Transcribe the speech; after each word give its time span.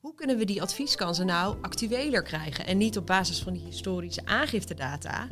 hoe 0.00 0.14
kunnen 0.14 0.36
we 0.36 0.44
die 0.44 0.62
advieskansen 0.62 1.26
nou 1.26 1.56
actueler 1.62 2.22
krijgen? 2.22 2.66
En 2.66 2.78
niet 2.78 2.96
op 2.96 3.06
basis 3.06 3.42
van 3.42 3.52
die 3.52 3.64
historische 3.64 4.22
aangiftedata, 4.24 5.26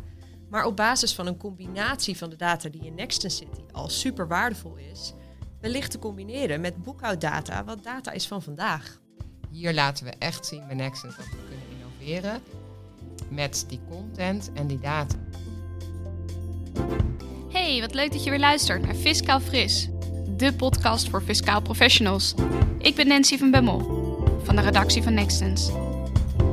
maar 0.51 0.65
op 0.65 0.77
basis 0.77 1.15
van 1.15 1.27
een 1.27 1.37
combinatie 1.37 2.17
van 2.17 2.31
de 2.31 2.37
data 2.37 2.69
die 2.69 2.85
in 2.85 2.95
Nextens 2.95 3.37
zit, 3.37 3.55
die 3.55 3.65
al 3.73 3.89
super 3.89 4.29
waardevol 4.29 4.77
is, 4.77 5.13
wellicht 5.61 5.91
te 5.91 5.99
combineren 5.99 6.61
met 6.61 6.83
boekhouddata, 6.83 7.65
wat 7.65 7.85
data 7.85 8.11
is 8.11 8.27
van 8.27 8.43
vandaag. 8.43 9.01
Hier 9.51 9.75
laten 9.75 10.05
we 10.05 10.11
echt 10.19 10.47
zien 10.47 10.67
bij 10.67 10.77
Nextens 10.77 11.17
dat 11.17 11.25
we 11.25 11.37
kunnen 11.37 11.65
innoveren 11.79 12.43
met 13.31 13.65
die 13.69 13.81
content 13.91 14.51
en 14.55 14.67
die 14.67 14.81
data. 14.81 15.17
Hey, 17.49 17.81
wat 17.81 17.95
leuk 17.95 18.13
dat 18.13 18.25
je 18.25 18.31
weer 18.31 18.39
luistert 18.39 18.83
naar 18.83 18.95
Fiscaal 18.95 19.41
Fris, 19.41 19.89
de 20.37 20.55
podcast 20.55 21.09
voor 21.09 21.23
fiscaal 21.23 21.63
professionals. 21.63 22.35
Ik 22.79 22.95
ben 22.95 23.07
Nancy 23.07 23.39
van 23.39 23.51
Bemmel 23.51 24.08
van 24.49 24.57
de 24.57 24.63
redactie 24.63 25.03
van 25.03 25.15
Nextens. 25.15 25.71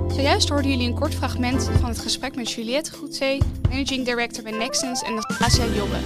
Zojuist 0.10 0.50
hoorden 0.50 0.72
jullie 0.72 0.88
een 0.88 0.96
kort 0.96 1.16
fragment 1.16 1.70
van 1.80 1.90
het 1.90 2.00
gesprek 2.00 2.36
met 2.36 2.52
Juliette 2.52 2.92
Goedzee, 2.92 3.42
Managing 3.70 4.06
Director 4.06 4.44
bij 4.44 4.52
Nextens 4.52 5.02
en 5.02 5.14
Nastasia 5.14 5.66
Jobbe, 5.66 5.98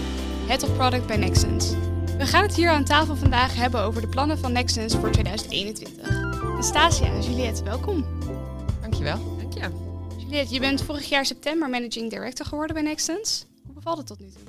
Head 0.48 0.64
of 0.64 0.76
Product 0.76 1.08
bij 1.08 1.18
Nextens. 1.18 1.70
We 2.18 2.26
gaan 2.26 2.42
het 2.42 2.56
hier 2.56 2.70
aan 2.70 2.84
tafel 2.84 3.16
vandaag 3.16 3.56
hebben 3.56 3.82
over 3.82 4.02
de 4.02 4.08
plannen 4.08 4.38
van 4.38 4.52
Nextens 4.52 4.96
voor 4.96 5.12
2021. 5.12 6.10
Nastasia 6.42 7.06
en 7.06 7.22
Juliette, 7.22 7.64
welkom. 7.64 8.06
Dankjewel. 8.82 9.38
Dank 9.38 9.54
je. 9.54 9.70
Juliette, 10.18 10.54
je 10.54 10.60
bent 10.60 10.82
vorig 10.82 11.10
jaar 11.10 11.26
september 11.26 11.70
Managing 11.70 12.10
Director 12.10 12.46
geworden 12.46 12.76
bij 12.76 12.84
Nextens. 12.84 13.46
Hoe 13.66 13.74
bevalt 13.74 13.98
het 13.98 14.08
tot 14.08 14.20
nu 14.20 14.30
toe? 14.30 14.42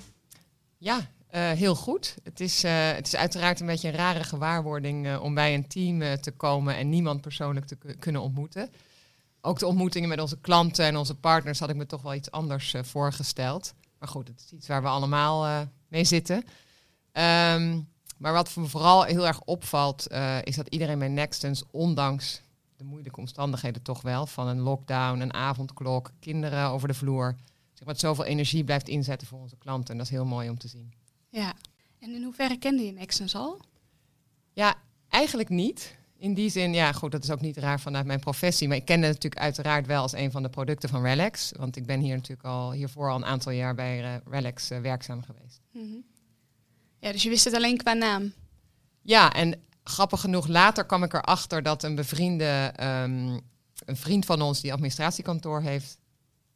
Ja, 0.77 1.11
uh, 1.35 1.51
heel 1.51 1.75
goed. 1.75 2.15
Het 2.23 2.41
is, 2.41 2.65
uh, 2.65 2.91
het 2.93 3.07
is 3.07 3.17
uiteraard 3.17 3.61
een 3.61 3.67
beetje 3.67 3.89
een 3.89 3.95
rare 3.95 4.25
gewaarwording 4.25 5.07
uh, 5.07 5.23
om 5.23 5.35
bij 5.35 5.55
een 5.55 5.69
team 5.69 6.21
te 6.21 6.31
komen 6.31 6.77
en 6.77 6.89
niemand 6.89 7.21
persoonlijk 7.21 7.67
te 7.67 7.77
kunnen 7.99 8.23
ontmoeten. 8.23 8.71
Ook 9.41 9.59
de 9.59 9.67
ontmoetingen 9.67 10.09
met 10.09 10.21
onze 10.21 10.39
klanten 10.39 10.85
en 10.85 10.97
onze 10.97 11.15
partners 11.15 11.59
had 11.59 11.71
ik 11.71 11.77
me 11.77 11.87
toch 11.87 12.03
wel 12.03 12.15
iets 12.15 12.31
anders 12.31 12.75
voorgesteld. 12.83 13.75
Maar 13.99 14.09
goed, 14.09 14.29
het 14.29 14.41
is 14.41 14.53
iets 14.53 14.67
waar 14.67 14.83
we 14.83 14.89
allemaal 14.89 15.67
mee 15.89 16.05
zitten. 16.05 16.37
Um, 16.37 17.89
maar 18.19 18.33
wat 18.33 18.57
me 18.57 18.67
vooral 18.67 19.03
heel 19.03 19.27
erg 19.27 19.41
opvalt, 19.41 20.07
is 20.45 20.57
dat 20.57 20.69
iedereen 20.69 20.99
bij 20.99 21.09
Nextens, 21.09 21.65
ondanks 21.71 22.41
de 22.77 22.85
moeilijke 22.85 23.21
omstandigheden 23.21 23.83
toch 23.83 24.03
wel, 24.03 24.27
van 24.27 24.49
een 24.49 24.61
lockdown, 24.61 25.21
een 25.21 25.35
avondklok, 25.35 26.11
kinderen 26.21 26.69
over 26.69 26.89
de 26.89 26.95
vloer, 26.95 27.37
zeg 27.73 27.87
maar, 27.87 27.97
zoveel 27.99 28.25
energie 28.25 28.65
blijft 28.65 28.89
inzetten 28.89 29.27
voor 29.29 29.41
onze 29.41 29.57
klanten. 29.57 29.91
En 29.91 29.97
dat 29.97 30.07
is 30.07 30.13
heel 30.13 30.25
mooi 30.25 30.49
om 30.49 30.59
te 30.59 30.69
zien. 30.69 30.93
Ja, 31.31 31.55
en 31.99 32.15
in 32.15 32.23
hoeverre 32.23 32.59
kende 32.59 32.85
je 32.85 32.93
Nexens 32.93 33.35
al? 33.35 33.61
Ja, 34.53 34.75
eigenlijk 35.09 35.49
niet. 35.49 35.99
In 36.17 36.35
die 36.35 36.51
zin, 36.51 36.75
ja 36.75 36.93
goed, 36.93 37.13
dat 37.13 37.23
is 37.25 37.31
ook 37.31 37.41
niet 37.41 37.57
raar 37.57 37.81
vanuit 37.81 38.07
mijn 38.07 38.21
professie. 38.21 38.69
Maar 38.69 38.77
ik 38.77 38.85
kende 38.85 39.07
het 39.07 39.15
natuurlijk 39.15 39.43
uiteraard 39.43 39.87
wel 39.87 40.03
als 40.03 40.13
een 40.13 40.31
van 40.31 40.43
de 40.43 40.49
producten 40.49 40.89
van 40.89 41.03
Relax. 41.03 41.53
Want 41.57 41.77
ik 41.77 41.87
ben 41.87 42.01
hier 42.01 42.15
natuurlijk 42.15 42.49
al 42.49 42.73
hiervoor 42.73 43.11
al 43.11 43.17
een 43.17 43.25
aantal 43.25 43.53
jaar 43.53 43.75
bij 43.75 44.03
uh, 44.03 44.15
Relax 44.25 44.71
uh, 44.71 44.79
werkzaam 44.79 45.23
geweest. 45.23 45.61
Mm 45.73 45.83
-hmm. 45.83 46.05
Ja, 46.99 47.13
dus 47.13 47.23
je 47.23 47.29
wist 47.29 47.45
het 47.45 47.55
alleen 47.55 47.77
qua 47.77 47.93
naam? 47.93 48.33
Ja, 49.03 49.33
en 49.33 49.61
grappig 49.85 50.21
genoeg, 50.21 50.47
later 50.47 50.85
kwam 50.85 51.03
ik 51.03 51.13
erachter 51.13 51.63
dat 51.63 51.83
een 51.83 51.95
bevriende, 51.95 52.75
um, 52.81 53.41
een 53.85 53.97
vriend 53.97 54.27
van 54.27 54.43
ons 54.43 54.61
die 54.61 54.73
administratiekantoor 54.73 55.61
heeft, 55.61 55.99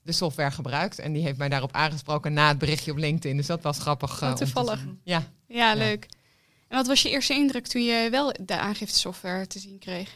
de 0.04 0.12
software 0.12 0.50
gebruikt. 0.50 0.98
En 0.98 1.12
die 1.12 1.22
heeft 1.22 1.38
mij 1.38 1.48
daarop 1.48 1.72
aangesproken 1.72 2.32
na 2.32 2.48
het 2.48 2.58
berichtje 2.58 2.90
op 2.90 2.96
LinkedIn. 2.96 3.36
Dus 3.36 3.46
dat 3.46 3.62
was 3.62 3.78
grappig. 3.78 4.22
Uh, 4.22 4.32
toevallig. 4.32 4.80
Te 4.80 4.96
ja. 5.02 5.22
ja. 5.46 5.74
leuk. 5.74 6.06
En 6.68 6.76
wat 6.76 6.86
was 6.86 7.02
je 7.02 7.10
eerste 7.10 7.34
indruk 7.34 7.66
toen 7.66 7.84
je 7.84 8.10
wel 8.10 8.34
de 8.40 8.58
aangiftesoftware 8.58 9.46
te 9.46 9.58
zien 9.58 9.78
kreeg? 9.78 10.14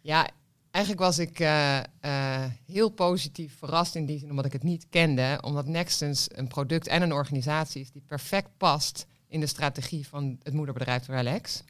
Ja, 0.00 0.28
eigenlijk 0.70 1.04
was 1.04 1.18
ik 1.18 1.40
uh, 1.40 1.76
uh, 2.04 2.44
heel 2.66 2.88
positief 2.88 3.58
verrast 3.58 3.94
in 3.94 4.06
die 4.06 4.18
zin, 4.18 4.30
omdat 4.30 4.44
ik 4.44 4.52
het 4.52 4.62
niet 4.62 4.86
kende. 4.90 5.38
Omdat 5.40 5.66
Nextens 5.66 6.26
een 6.32 6.48
product 6.48 6.86
en 6.86 7.02
een 7.02 7.12
organisatie 7.12 7.80
is 7.80 7.90
die 7.90 8.02
perfect 8.06 8.48
past 8.56 9.06
in 9.28 9.40
de 9.40 9.46
strategie 9.46 10.08
van 10.08 10.38
het 10.42 10.54
moederbedrijf 10.54 11.06
Relax. 11.06 11.62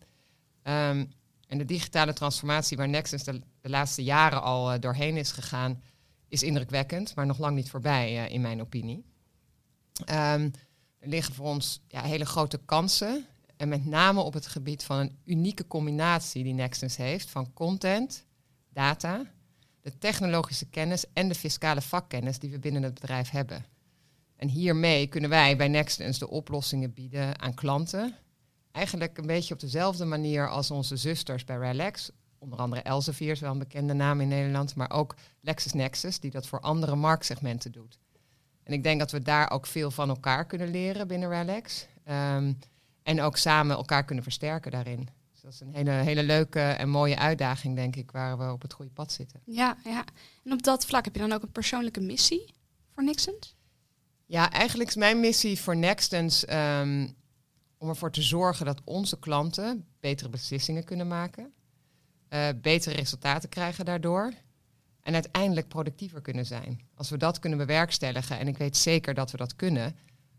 Um, 0.62 1.12
en 1.49 1.59
de 1.59 1.65
digitale 1.65 2.12
transformatie 2.12 2.77
waar 2.77 2.88
Nextens 2.88 3.25
de, 3.25 3.41
de 3.60 3.69
laatste 3.69 4.03
jaren 4.03 4.43
al 4.43 4.81
doorheen 4.81 5.16
is 5.16 5.33
gegaan, 5.33 5.83
is 6.34 6.43
indrukwekkend, 6.43 7.15
maar 7.15 7.27
nog 7.27 7.39
lang 7.39 7.56
niet 7.56 7.71
voorbij 7.71 8.12
uh, 8.12 8.31
in 8.31 8.41
mijn 8.41 8.61
opinie. 8.61 9.05
Um, 10.00 10.53
er 10.99 11.09
liggen 11.09 11.34
voor 11.34 11.47
ons 11.47 11.83
ja, 11.89 12.03
hele 12.03 12.25
grote 12.25 12.61
kansen. 12.65 13.27
En 13.56 13.69
met 13.69 13.87
name 13.87 14.21
op 14.21 14.33
het 14.33 14.47
gebied 14.47 14.84
van 14.84 14.99
een 14.99 15.19
unieke 15.25 15.67
combinatie 15.67 16.43
die 16.45 16.53
Nextens 16.53 16.97
heeft 16.97 17.31
van 17.31 17.53
content, 17.53 18.27
data, 18.69 19.33
de 19.81 19.99
technologische 19.99 20.69
kennis 20.69 21.05
en 21.12 21.28
de 21.28 21.34
fiscale 21.34 21.81
vakkennis 21.81 22.39
die 22.39 22.51
we 22.51 22.59
binnen 22.59 22.83
het 22.83 22.95
bedrijf 22.95 23.31
hebben. 23.31 23.65
En 24.37 24.49
hiermee 24.49 25.06
kunnen 25.06 25.31
wij 25.31 25.56
bij 25.56 25.69
Nextens 25.69 26.19
de 26.19 26.31
oplossingen 26.31 26.93
bieden 26.93 27.41
aan 27.41 27.55
klanten. 27.55 28.16
Eigenlijk 28.72 29.19
een 29.19 29.27
beetje 29.27 29.55
op 29.55 29.61
dezelfde 29.61 30.05
manier 30.05 30.49
als 30.49 30.71
onze 30.71 30.97
zusters 30.97 31.45
bij 31.45 31.56
Relax 31.56 32.11
onder 32.44 32.59
andere 32.59 32.82
Elsevier 32.82 33.31
is 33.31 33.41
wel 33.41 33.50
een 33.50 33.59
bekende 33.59 33.93
naam 33.93 34.21
in 34.21 34.28
Nederland, 34.28 34.75
maar 34.75 34.91
ook 34.91 35.15
LexisNexis, 35.41 36.21
die 36.21 36.31
dat 36.31 36.47
voor 36.47 36.60
andere 36.60 36.97
marktsegmenten 36.97 37.72
doet. 37.72 37.99
En 38.62 38.72
ik 38.72 38.82
denk 38.82 38.99
dat 38.99 39.10
we 39.10 39.22
daar 39.22 39.50
ook 39.50 39.66
veel 39.66 39.91
van 39.91 40.09
elkaar 40.09 40.47
kunnen 40.47 40.71
leren 40.71 41.09
binnen 41.09 41.28
Relax. 41.28 41.87
Um, 42.09 42.59
en 43.03 43.21
ook 43.21 43.37
samen 43.37 43.77
elkaar 43.77 44.04
kunnen 44.04 44.25
versterken 44.25 44.71
daarin. 44.71 45.09
Dus 45.33 45.41
dat 45.41 45.53
is 45.53 45.60
een 45.60 45.75
hele, 45.75 45.91
hele 45.91 46.22
leuke 46.22 46.60
en 46.60 46.88
mooie 46.88 47.19
uitdaging, 47.19 47.77
denk 47.77 47.97
ik, 47.97 48.10
waar 48.10 48.38
we 48.38 48.53
op 48.53 48.62
het 48.62 48.72
goede 48.72 48.91
pad 48.91 49.12
zitten. 49.12 49.41
Ja, 49.44 49.77
ja. 49.84 50.04
En 50.44 50.53
op 50.53 50.62
dat 50.62 50.87
vlak 50.87 51.04
heb 51.04 51.15
je 51.15 51.21
dan 51.21 51.33
ook 51.33 51.43
een 51.43 51.53
persoonlijke 51.53 52.00
missie 52.00 52.54
voor 52.91 53.04
Nextens? 53.04 53.56
Ja, 54.27 54.50
eigenlijk 54.50 54.88
is 54.88 54.97
mijn 54.97 55.21
missie 55.21 55.60
voor 55.60 55.77
Nextens 55.77 56.49
um, 56.50 57.16
om 57.78 57.88
ervoor 57.88 58.10
te 58.10 58.22
zorgen 58.22 58.66
dat 58.66 58.81
onze 58.84 59.19
klanten 59.19 59.87
betere 60.00 60.28
beslissingen 60.28 60.84
kunnen 60.84 61.09
maken 61.09 61.53
uh, 62.34 62.49
betere 62.61 62.95
resultaten 62.95 63.49
krijgen 63.49 63.84
daardoor. 63.84 64.33
En 65.03 65.15
uiteindelijk 65.15 65.69
productiever 65.69 66.21
kunnen 66.21 66.47
zijn. 66.47 66.81
Als 66.95 67.11
we 67.11 67.17
dat 67.17 67.39
kunnen 67.39 67.59
bewerkstelligen, 67.59 68.39
en 68.39 68.49
ik 68.49 68.59
weet 68.59 68.77
zeker 68.77 69.15
dat 69.15 69.31
we 69.31 69.37
dat 69.37 69.56
kunnen, 69.56 69.97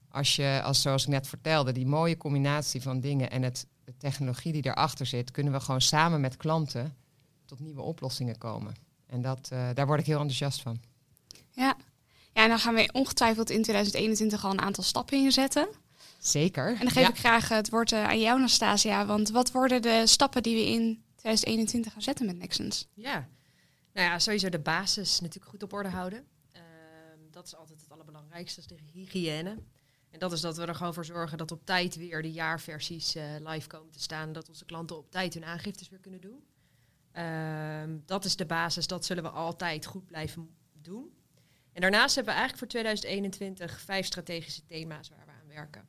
als 0.10 0.36
je, 0.36 0.62
als 0.64 0.82
zoals 0.82 1.04
ik 1.04 1.10
net 1.10 1.28
vertelde, 1.28 1.72
die 1.72 1.86
mooie 1.86 2.18
combinatie 2.18 2.82
van 2.82 3.00
dingen 3.00 3.32
en 3.32 3.42
het, 3.42 3.68
de 3.84 3.98
technologie 3.98 4.52
die 4.52 4.66
erachter 4.66 5.06
zit, 5.06 5.32
kunnen 5.32 5.54
we 5.54 5.60
gewoon 5.60 5.82
samen 5.82 6.22
met 6.22 6.38
klanten 6.38 6.96
tot 7.46 7.60
nieuwe 7.60 7.82
oplossingen 7.82 8.38
komen. 8.38 8.74
En 9.06 9.22
dat, 9.22 9.50
uh, 9.54 9.70
daar 9.74 9.88
word 9.88 10.00
ik 10.00 10.06
heel 10.06 10.20
enthousiast 10.20 10.62
van. 10.62 10.80
Ja. 11.50 11.76
ja, 12.34 12.44
en 12.44 12.50
dan 12.50 12.60
gaan 12.60 12.74
we 12.74 12.90
ongetwijfeld 12.94 13.50
in 13.50 13.62
2021 13.62 14.46
al 14.46 14.52
een 14.52 14.62
aantal 14.62 14.84
stappen 14.84 15.18
inzetten. 15.18 15.68
Zeker. 16.20 16.68
En 16.68 16.80
dan 16.80 16.92
geef 16.92 17.08
ik 17.08 17.18
graag 17.18 17.50
het 17.50 17.70
woord 17.70 17.92
uh, 17.92 18.04
aan 18.04 18.20
jou, 18.20 18.40
Nastasia. 18.40 19.06
Want 19.06 19.30
wat 19.30 19.52
worden 19.52 19.82
de 19.82 20.08
stappen 20.08 20.44
die 20.44 20.56
we 20.56 20.72
in 20.72 21.04
2021 21.26 21.94
gaan 21.94 22.02
zetten 22.02 22.26
met 22.26 22.38
Nexens? 22.38 22.88
Ja, 22.94 23.28
nou 23.94 24.08
ja, 24.08 24.20
sowieso 24.20 24.50
de 24.50 24.60
basis 24.60 25.20
natuurlijk 25.20 25.52
goed 25.52 25.64
op 25.64 25.74
orde 25.74 25.90
houden. 25.90 26.28
Uh, 26.56 26.62
dat 27.32 27.46
is 27.46 27.56
altijd 27.56 27.82
het 27.82 27.92
allerbelangrijkste, 27.92 28.62
dat 28.62 28.72
is 28.72 28.78
de 28.78 29.00
hygiëne. 29.00 29.58
En 30.10 30.20
dat 30.20 30.32
is 30.32 30.42
dat 30.42 30.58
we 30.58 30.66
er 30.66 30.76
gewoon 30.76 30.94
voor 30.94 31.06
zorgen 31.06 31.38
dat 31.38 31.52
op 31.52 31.66
tijd 31.66 31.96
weer 31.96 32.22
de 32.22 32.32
jaarversies 32.32 33.16
uh, 33.16 33.24
live 33.40 33.68
komen 33.68 33.92
te 33.92 34.00
staan. 34.00 34.34
Dat 34.34 34.50
onze 34.50 34.66
klanten 34.66 34.98
op 34.98 35.12
tijd 35.12 35.34
hun 35.34 35.46
aangiftes 35.46 35.90
weer 35.90 36.00
kunnen 36.00 36.22
doen. 36.22 36.44
Uh, 37.14 37.84
dat 38.06 38.26
is 38.26 38.36
de 38.36 38.46
basis, 38.46 38.88
dat 38.88 39.06
zullen 39.06 39.24
we 39.24 39.30
altijd 39.30 39.86
goed 39.86 40.06
blijven 40.06 40.56
doen. 40.82 41.14
En 41.74 41.82
daarnaast 41.82 42.16
hebben 42.16 42.34
we 42.34 42.40
eigenlijk 42.40 42.58
voor 42.58 42.82
2021 42.82 43.80
vijf 43.80 44.06
strategische 44.06 44.66
thema's 44.66 45.10
waar 45.10 45.26
we 45.26 45.32
aan 45.32 45.48
werken. 45.48 45.88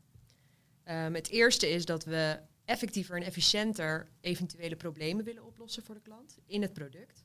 Um, 0.88 1.14
het 1.14 1.28
eerste 1.28 1.68
is 1.68 1.84
dat 1.84 2.04
we 2.04 2.40
effectiever 2.66 3.16
en 3.16 3.22
efficiënter 3.22 4.08
eventuele 4.20 4.76
problemen 4.76 5.24
willen 5.24 5.44
oplossen 5.44 5.82
voor 5.82 5.94
de 5.94 6.00
klant 6.00 6.38
in 6.46 6.62
het 6.62 6.72
product. 6.72 7.24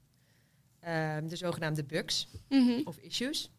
Um, 0.88 1.27
de 1.27 1.36
zogenaamde 1.36 1.83
bugs 1.83 2.27
mm 2.50 2.68
-hmm. 2.68 2.81
of 2.83 2.98
issues. 2.98 3.50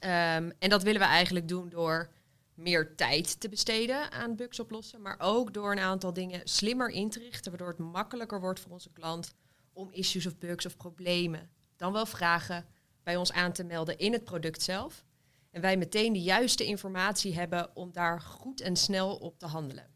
Um, 0.00 0.52
en 0.58 0.68
dat 0.68 0.82
willen 0.82 1.00
we 1.00 1.06
eigenlijk 1.06 1.48
doen 1.48 1.68
door 1.68 2.10
meer 2.54 2.94
tijd 2.94 3.40
te 3.40 3.48
besteden 3.48 4.12
aan 4.12 4.36
bugs 4.36 4.60
oplossen, 4.60 5.02
maar 5.02 5.16
ook 5.18 5.54
door 5.54 5.72
een 5.72 5.78
aantal 5.78 6.12
dingen 6.12 6.40
slimmer 6.44 6.90
in 6.90 7.10
te 7.10 7.18
richten, 7.18 7.50
waardoor 7.50 7.68
het 7.68 7.78
makkelijker 7.78 8.40
wordt 8.40 8.60
voor 8.60 8.72
onze 8.72 8.92
klant 8.92 9.34
om 9.72 9.92
issues 9.92 10.26
of 10.26 10.38
bugs 10.38 10.66
of 10.66 10.76
problemen 10.76 11.50
dan 11.76 11.92
wel 11.92 12.06
vragen 12.06 12.66
bij 13.02 13.16
ons 13.16 13.32
aan 13.32 13.52
te 13.52 13.64
melden 13.64 13.98
in 13.98 14.12
het 14.12 14.24
product 14.24 14.62
zelf. 14.62 15.04
En 15.50 15.60
wij 15.60 15.76
meteen 15.76 16.12
de 16.12 16.22
juiste 16.22 16.64
informatie 16.64 17.34
hebben 17.34 17.76
om 17.76 17.92
daar 17.92 18.20
goed 18.20 18.60
en 18.60 18.76
snel 18.76 19.16
op 19.16 19.38
te 19.38 19.46
handelen. 19.46 19.93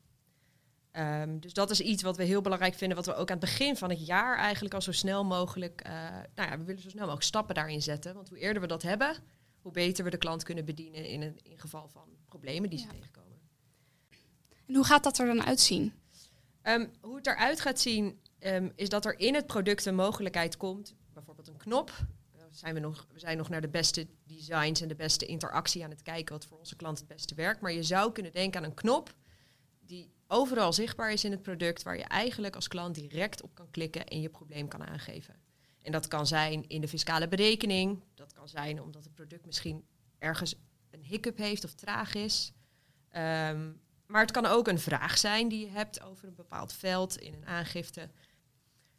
Um, 0.99 1.41
dus 1.41 1.53
dat 1.53 1.71
is 1.71 1.81
iets 1.81 2.03
wat 2.03 2.17
we 2.17 2.25
heel 2.25 2.41
belangrijk 2.41 2.75
vinden, 2.75 2.97
wat 2.97 3.06
we 3.06 3.15
ook 3.15 3.31
aan 3.31 3.37
het 3.37 3.45
begin 3.45 3.77
van 3.77 3.91
het 3.91 4.06
jaar 4.06 4.37
eigenlijk 4.39 4.75
al 4.75 4.83
zo 4.83 4.93
snel 4.93 5.25
mogelijk, 5.25 5.83
uh, 5.87 5.93
nou 6.35 6.50
ja, 6.50 6.59
we 6.59 6.65
willen 6.65 6.83
zo 6.83 6.89
snel 6.89 7.03
mogelijk 7.03 7.27
stappen 7.27 7.55
daarin 7.55 7.83
zetten. 7.83 8.15
Want 8.15 8.29
hoe 8.29 8.39
eerder 8.39 8.62
we 8.62 8.69
dat 8.69 8.83
hebben, 8.83 9.17
hoe 9.61 9.73
beter 9.73 10.05
we 10.05 10.11
de 10.11 10.17
klant 10.17 10.43
kunnen 10.43 10.65
bedienen 10.65 11.05
in, 11.05 11.23
een, 11.23 11.39
in 11.43 11.59
geval 11.59 11.89
van 11.89 12.09
problemen 12.27 12.71
die 12.71 12.79
ja. 12.79 12.85
ze 12.85 12.91
tegenkomen. 12.91 13.39
En 14.67 14.75
hoe 14.75 14.85
gaat 14.85 15.05
dat 15.05 15.19
er 15.19 15.27
dan 15.27 15.45
uitzien? 15.45 15.93
Um, 16.62 16.91
hoe 17.01 17.17
het 17.17 17.27
eruit 17.27 17.61
gaat 17.61 17.81
zien, 17.81 18.21
ehm, 18.39 18.69
is 18.75 18.89
dat 18.89 19.05
er 19.05 19.19
in 19.19 19.35
het 19.35 19.47
product 19.47 19.85
een 19.85 19.94
mogelijkheid 19.94 20.56
komt, 20.56 20.94
bijvoorbeeld 21.12 21.49
een 21.49 21.56
knop. 21.56 21.93
Uh, 22.37 22.43
zijn 22.51 22.75
we, 22.75 22.81
nog, 22.81 23.06
we 23.12 23.19
zijn 23.19 23.37
nog 23.37 23.49
naar 23.49 23.61
de 23.61 23.69
beste 23.69 24.06
designs 24.25 24.81
en 24.81 24.89
de 24.89 24.94
beste 24.94 25.27
interactie 25.27 25.85
aan 25.85 25.91
het 25.91 26.03
kijken 26.03 26.35
wat 26.35 26.47
voor 26.47 26.59
onze 26.59 26.77
klant 26.77 26.99
het 26.99 27.09
beste 27.09 27.35
werkt. 27.35 27.61
Maar 27.61 27.73
je 27.73 27.83
zou 27.83 28.12
kunnen 28.12 28.33
denken 28.33 28.61
aan 28.61 28.67
een 28.67 28.75
knop 28.75 29.15
die 29.81 30.17
overal 30.29 30.73
zichtbaar 30.73 31.13
is 31.13 31.25
in 31.25 31.31
het 31.31 31.43
product, 31.43 31.83
waar 31.83 31.97
je 31.97 32.05
eigenlijk 32.05 32.55
als 32.55 32.69
klant 32.69 32.95
direct 32.95 33.43
op 33.43 33.55
kan 33.55 33.71
klikken 33.71 34.07
en 34.07 34.21
je 34.21 34.29
probleem 34.29 34.69
kan 34.69 34.87
aangeven. 34.87 35.35
En 35.83 35.93
dat 35.93 36.09
kan 36.09 36.27
zijn 36.27 36.69
in 36.69 36.81
de 36.81 36.89
fiscale 36.89 37.29
berekening, 37.29 38.03
dat 38.15 38.33
kan 38.33 38.49
zijn 38.49 38.83
omdat 38.83 39.05
het 39.05 39.15
product 39.15 39.47
misschien 39.47 39.85
ergens 40.19 40.55
een 40.91 41.03
hiccup 41.03 41.37
heeft 41.37 41.65
of 41.65 41.75
traag 41.75 42.15
is. 42.15 42.53
Um, 43.17 43.81
maar 44.07 44.21
het 44.21 44.31
kan 44.31 44.47
ook 44.47 44.69
een 44.69 44.79
vraag 44.79 45.19
zijn 45.19 45.49
die 45.49 45.61
je 45.61 45.71
hebt 45.71 46.03
over 46.03 46.29
een 46.29 46.35
bepaald 46.35 46.73
veld 46.73 47.19
in 47.19 47.35
een 47.35 47.47
aangifte. 47.47 48.11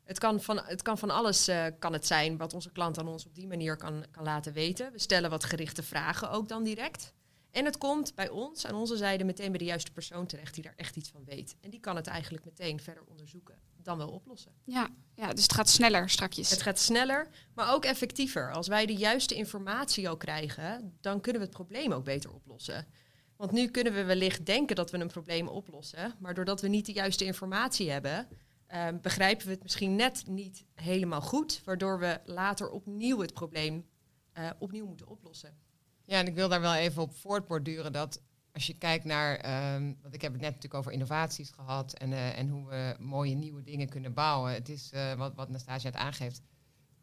Het 0.04 0.20
kan 0.20 0.42
van, 0.42 0.60
het 0.60 0.82
kan 0.82 0.98
van 0.98 1.10
alles 1.10 1.50
uh, 1.50 1.66
kan 1.80 1.94
het 1.94 2.08
zijn 2.08 2.38
wat 2.38 2.54
onze 2.54 2.72
klant 2.72 3.00
aan 3.00 3.08
ons 3.08 3.26
op 3.26 3.36
die 3.36 3.48
manier 3.48 3.76
kan, 3.76 4.06
kan 4.12 4.24
laten 4.24 4.54
weten. 4.54 4.92
We 4.92 5.00
stellen 5.00 5.30
wat 5.30 5.44
gerichte 5.44 5.84
vragen 5.84 6.32
ook 6.32 6.48
dan 6.48 6.64
direct. 6.64 7.14
En 7.52 7.66
het 7.66 7.78
komt 7.78 8.16
bij 8.16 8.30
ons, 8.30 8.66
aan 8.66 8.76
onze 8.76 8.98
zijde, 8.98 9.24
meteen 9.24 9.50
bij 9.50 9.58
de 9.58 9.66
juiste 9.66 9.92
persoon 9.92 10.26
terecht 10.26 10.54
die 10.54 10.64
daar 10.64 10.74
echt 10.76 10.96
iets 10.96 11.10
van 11.10 11.24
weet. 11.26 11.56
En 11.62 11.70
die 11.70 11.80
kan 11.80 11.96
het 11.96 12.08
eigenlijk 12.08 12.46
meteen 12.46 12.80
verder 12.80 13.04
onderzoeken, 13.04 13.60
dan 13.84 13.98
wel 13.98 14.10
oplossen. 14.10 14.52
Ja, 14.64 14.90
ja 15.16 15.34
dus 15.34 15.44
het 15.44 15.54
gaat 15.54 15.70
sneller 15.70 16.10
strakjes. 16.10 16.50
Het 16.50 16.62
gaat 16.62 16.80
sneller, 16.80 17.28
maar 17.54 17.74
ook 17.74 17.86
effectiever. 17.86 18.52
Als 18.54 18.68
wij 18.68 18.86
de 18.86 18.96
juiste 18.96 19.36
informatie 19.36 20.10
ook 20.10 20.20
krijgen, 20.20 20.98
dan 21.02 21.22
kunnen 21.22 21.42
we 21.42 21.48
het 21.48 21.58
probleem 21.58 21.92
ook 21.92 22.04
beter 22.04 22.34
oplossen. 22.34 22.88
Want 23.36 23.52
nu 23.52 23.68
kunnen 23.68 23.94
we 23.94 24.04
wellicht 24.04 24.46
denken 24.46 24.76
dat 24.76 24.92
we 24.92 24.98
een 24.98 25.08
probleem 25.08 25.48
oplossen, 25.48 26.16
maar 26.20 26.34
doordat 26.34 26.62
we 26.62 26.68
niet 26.68 26.86
de 26.86 26.92
juiste 26.92 27.26
informatie 27.26 27.90
hebben, 27.90 28.28
uh, 28.74 28.88
begrijpen 29.02 29.46
we 29.46 29.52
het 29.52 29.64
misschien 29.64 29.96
net 29.96 30.24
niet 30.28 30.66
helemaal 30.76 31.22
goed, 31.22 31.62
waardoor 31.66 32.00
we 32.00 32.20
later 32.26 32.70
opnieuw 32.70 33.20
het 33.20 33.34
probleem 33.34 33.86
uh, 34.38 34.50
opnieuw 34.60 34.86
moeten 34.86 35.08
oplossen. 35.08 35.58
Ja, 36.10 36.20
en 36.20 36.28
ik 36.28 36.36
wil 36.36 36.50
daar 36.50 36.62
wel 36.62 36.76
even 36.76 37.02
op 37.02 37.16
voortborduren 37.16 37.92
dat 37.92 38.22
als 38.52 38.68
je 38.68 38.78
kijkt 38.78 39.06
naar, 39.06 39.32
um, 39.76 39.98
want 40.02 40.14
ik 40.14 40.22
heb 40.22 40.32
het 40.32 40.42
net 40.42 40.50
natuurlijk 40.50 40.80
over 40.80 40.92
innovaties 40.92 41.52
gehad 41.52 41.94
en, 41.94 42.12
uh, 42.12 42.38
en 42.38 42.50
hoe 42.50 42.68
we 42.68 42.96
mooie 43.00 43.36
nieuwe 43.36 43.64
dingen 43.64 43.90
kunnen 43.90 44.14
bouwen. 44.14 44.54
Het 44.54 44.70
is 44.70 44.92
uh, 44.94 45.14
wat, 45.14 45.36
wat 45.36 45.50
Nastasia 45.50 45.90
het 45.90 46.00
aangeeft, 46.00 46.42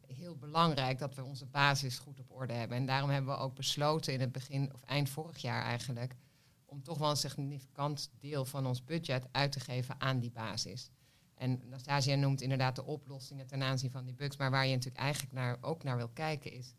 heel 0.07 0.37
belangrijk 0.37 0.99
dat 0.99 1.15
we 1.15 1.25
onze 1.25 1.47
basis 1.47 1.99
goed 1.99 2.21
op 2.21 2.31
orde 2.31 2.53
hebben. 2.53 2.77
En 2.77 2.87
daarom 2.87 3.11
hebben 3.11 3.35
we 3.35 3.41
ook 3.41 3.55
besloten 3.55 4.13
in 4.13 4.21
het 4.21 4.33
begin, 4.33 4.75
of 4.75 4.83
eind 4.83 5.09
vorig 5.09 5.39
jaar 5.39 5.63
eigenlijk, 5.63 6.17
om 6.65 6.83
toch 6.83 6.99
wel 6.99 7.11
een 7.11 7.17
significant 7.17 8.11
deel 8.19 8.45
van 8.45 8.67
ons 8.67 8.85
budget 8.85 9.27
uit 9.33 9.53
te 9.53 9.61
geven 9.61 10.01
aan 10.01 10.19
die 10.19 10.33
basis. 10.33 10.91
En 11.35 11.61
Nastasia 11.69 12.15
noemt 12.15 12.41
inderdaad 12.41 12.77
de 12.77 12.85
oplossingen 12.85 13.47
ten 13.47 13.63
aanzien 13.63 13.91
van 13.91 14.05
die 14.05 14.15
bugs. 14.15 14.37
Maar 14.37 14.51
waar 14.51 14.67
je 14.67 14.75
natuurlijk 14.75 15.03
eigenlijk 15.03 15.33
naar, 15.35 15.59
ook 15.61 15.83
naar 15.83 15.97
wil 15.97 16.09
kijken 16.09 16.53
is... 16.53 16.75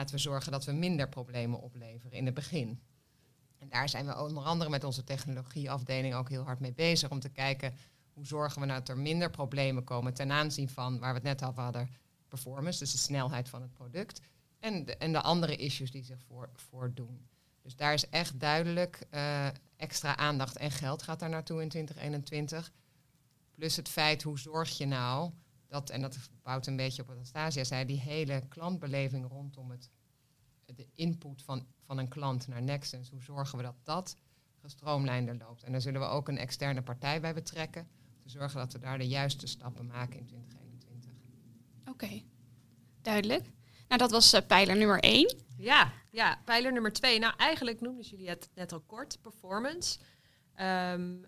laten 0.00 0.14
we 0.14 0.20
zorgen 0.20 0.52
dat 0.52 0.64
we 0.64 0.72
minder 0.72 1.08
problemen 1.08 1.60
opleveren 1.60 2.18
in 2.18 2.24
het 2.24 2.34
begin. 2.34 2.80
En 3.58 3.68
daar 3.68 3.88
zijn 3.88 4.06
we 4.06 4.22
onder 4.22 4.42
andere 4.42 4.70
met 4.70 4.84
onze 4.84 5.04
technologieafdeling 5.04 6.14
ook 6.14 6.28
heel 6.28 6.44
hard 6.44 6.60
mee 6.60 6.72
bezig... 6.72 7.10
om 7.10 7.20
te 7.20 7.28
kijken 7.28 7.74
hoe 8.12 8.26
zorgen 8.26 8.60
we 8.60 8.66
nou 8.66 8.78
dat 8.78 8.88
er 8.88 8.98
minder 8.98 9.30
problemen 9.30 9.84
komen... 9.84 10.14
ten 10.14 10.32
aanzien 10.32 10.68
van, 10.68 10.98
waar 10.98 11.08
we 11.08 11.14
het 11.14 11.38
net 11.38 11.48
over 11.48 11.62
hadden, 11.62 11.90
performance. 12.28 12.78
Dus 12.78 12.92
de 12.92 12.98
snelheid 12.98 13.48
van 13.48 13.62
het 13.62 13.72
product. 13.72 14.20
En 14.58 14.84
de, 14.84 14.96
en 14.96 15.12
de 15.12 15.20
andere 15.20 15.56
issues 15.56 15.90
die 15.90 16.04
zich 16.04 16.22
voor, 16.22 16.50
voordoen. 16.54 17.28
Dus 17.62 17.76
daar 17.76 17.94
is 17.94 18.08
echt 18.08 18.40
duidelijk 18.40 19.06
uh, 19.10 19.46
extra 19.76 20.16
aandacht 20.16 20.56
en 20.56 20.70
geld 20.70 21.02
gaat 21.02 21.20
daar 21.20 21.28
naartoe 21.28 21.62
in 21.62 21.68
2021. 21.68 22.72
Plus 23.54 23.76
het 23.76 23.88
feit, 23.88 24.22
hoe 24.22 24.38
zorg 24.38 24.78
je 24.78 24.86
nou 24.86 25.30
dat, 25.70 25.90
en 25.90 26.00
dat 26.00 26.18
bouwt 26.42 26.66
een 26.66 26.76
beetje 26.76 27.02
op 27.02 27.08
wat 27.08 27.16
Anastasia 27.16 27.64
zei, 27.64 27.84
die 27.84 28.00
hele 28.00 28.42
klantbeleving 28.48 29.28
rondom 29.28 29.70
het, 29.70 29.90
de 30.64 30.86
input 30.94 31.42
van, 31.42 31.66
van 31.82 31.98
een 31.98 32.08
klant 32.08 32.48
naar 32.48 32.62
Nexus, 32.62 33.10
hoe 33.10 33.22
zorgen 33.22 33.58
we 33.58 33.64
dat 33.64 33.76
dat 33.82 34.16
gestroomlijnder 34.60 35.36
loopt. 35.36 35.62
En 35.62 35.72
daar 35.72 35.80
zullen 35.80 36.00
we 36.00 36.06
ook 36.06 36.28
een 36.28 36.38
externe 36.38 36.82
partij 36.82 37.20
bij 37.20 37.34
betrekken, 37.34 37.88
om 38.16 38.22
te 38.22 38.28
zorgen 38.28 38.58
dat 38.58 38.72
we 38.72 38.78
daar 38.78 38.98
de 38.98 39.08
juiste 39.08 39.46
stappen 39.46 39.86
maken 39.86 40.18
in 40.18 40.26
2021. 40.26 41.12
Oké, 41.80 41.90
okay. 41.90 42.24
duidelijk. 43.02 43.50
Nou, 43.88 44.00
dat 44.00 44.10
was 44.10 44.34
uh, 44.34 44.40
pijler 44.46 44.76
nummer 44.76 45.00
1. 45.00 45.36
Ja, 45.56 45.92
ja, 46.10 46.42
pijler 46.44 46.72
nummer 46.72 46.92
2. 46.92 47.18
Nou, 47.18 47.34
eigenlijk 47.36 47.80
noemden 47.80 48.04
jullie 48.04 48.28
het 48.28 48.50
net 48.54 48.72
al 48.72 48.80
kort, 48.80 49.18
performance. 49.20 49.98
Um, 50.60 51.24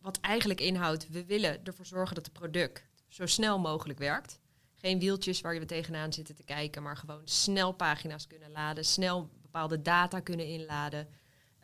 wat 0.00 0.20
eigenlijk 0.20 0.60
inhoudt, 0.60 1.08
we 1.08 1.24
willen 1.24 1.64
ervoor 1.64 1.86
zorgen 1.86 2.14
dat 2.14 2.24
het 2.24 2.34
product 2.34 2.89
zo 3.10 3.26
snel 3.26 3.58
mogelijk 3.58 3.98
werkt. 3.98 4.40
Geen 4.74 4.98
wieltjes 4.98 5.40
waar 5.40 5.54
je 5.54 5.64
tegenaan 5.64 6.12
zitten 6.12 6.34
te 6.34 6.44
kijken, 6.44 6.82
maar 6.82 6.96
gewoon 6.96 7.22
snel 7.24 7.72
pagina's 7.72 8.26
kunnen 8.26 8.50
laden, 8.50 8.84
snel 8.84 9.30
bepaalde 9.42 9.82
data 9.82 10.20
kunnen 10.20 10.46
inladen. 10.46 11.08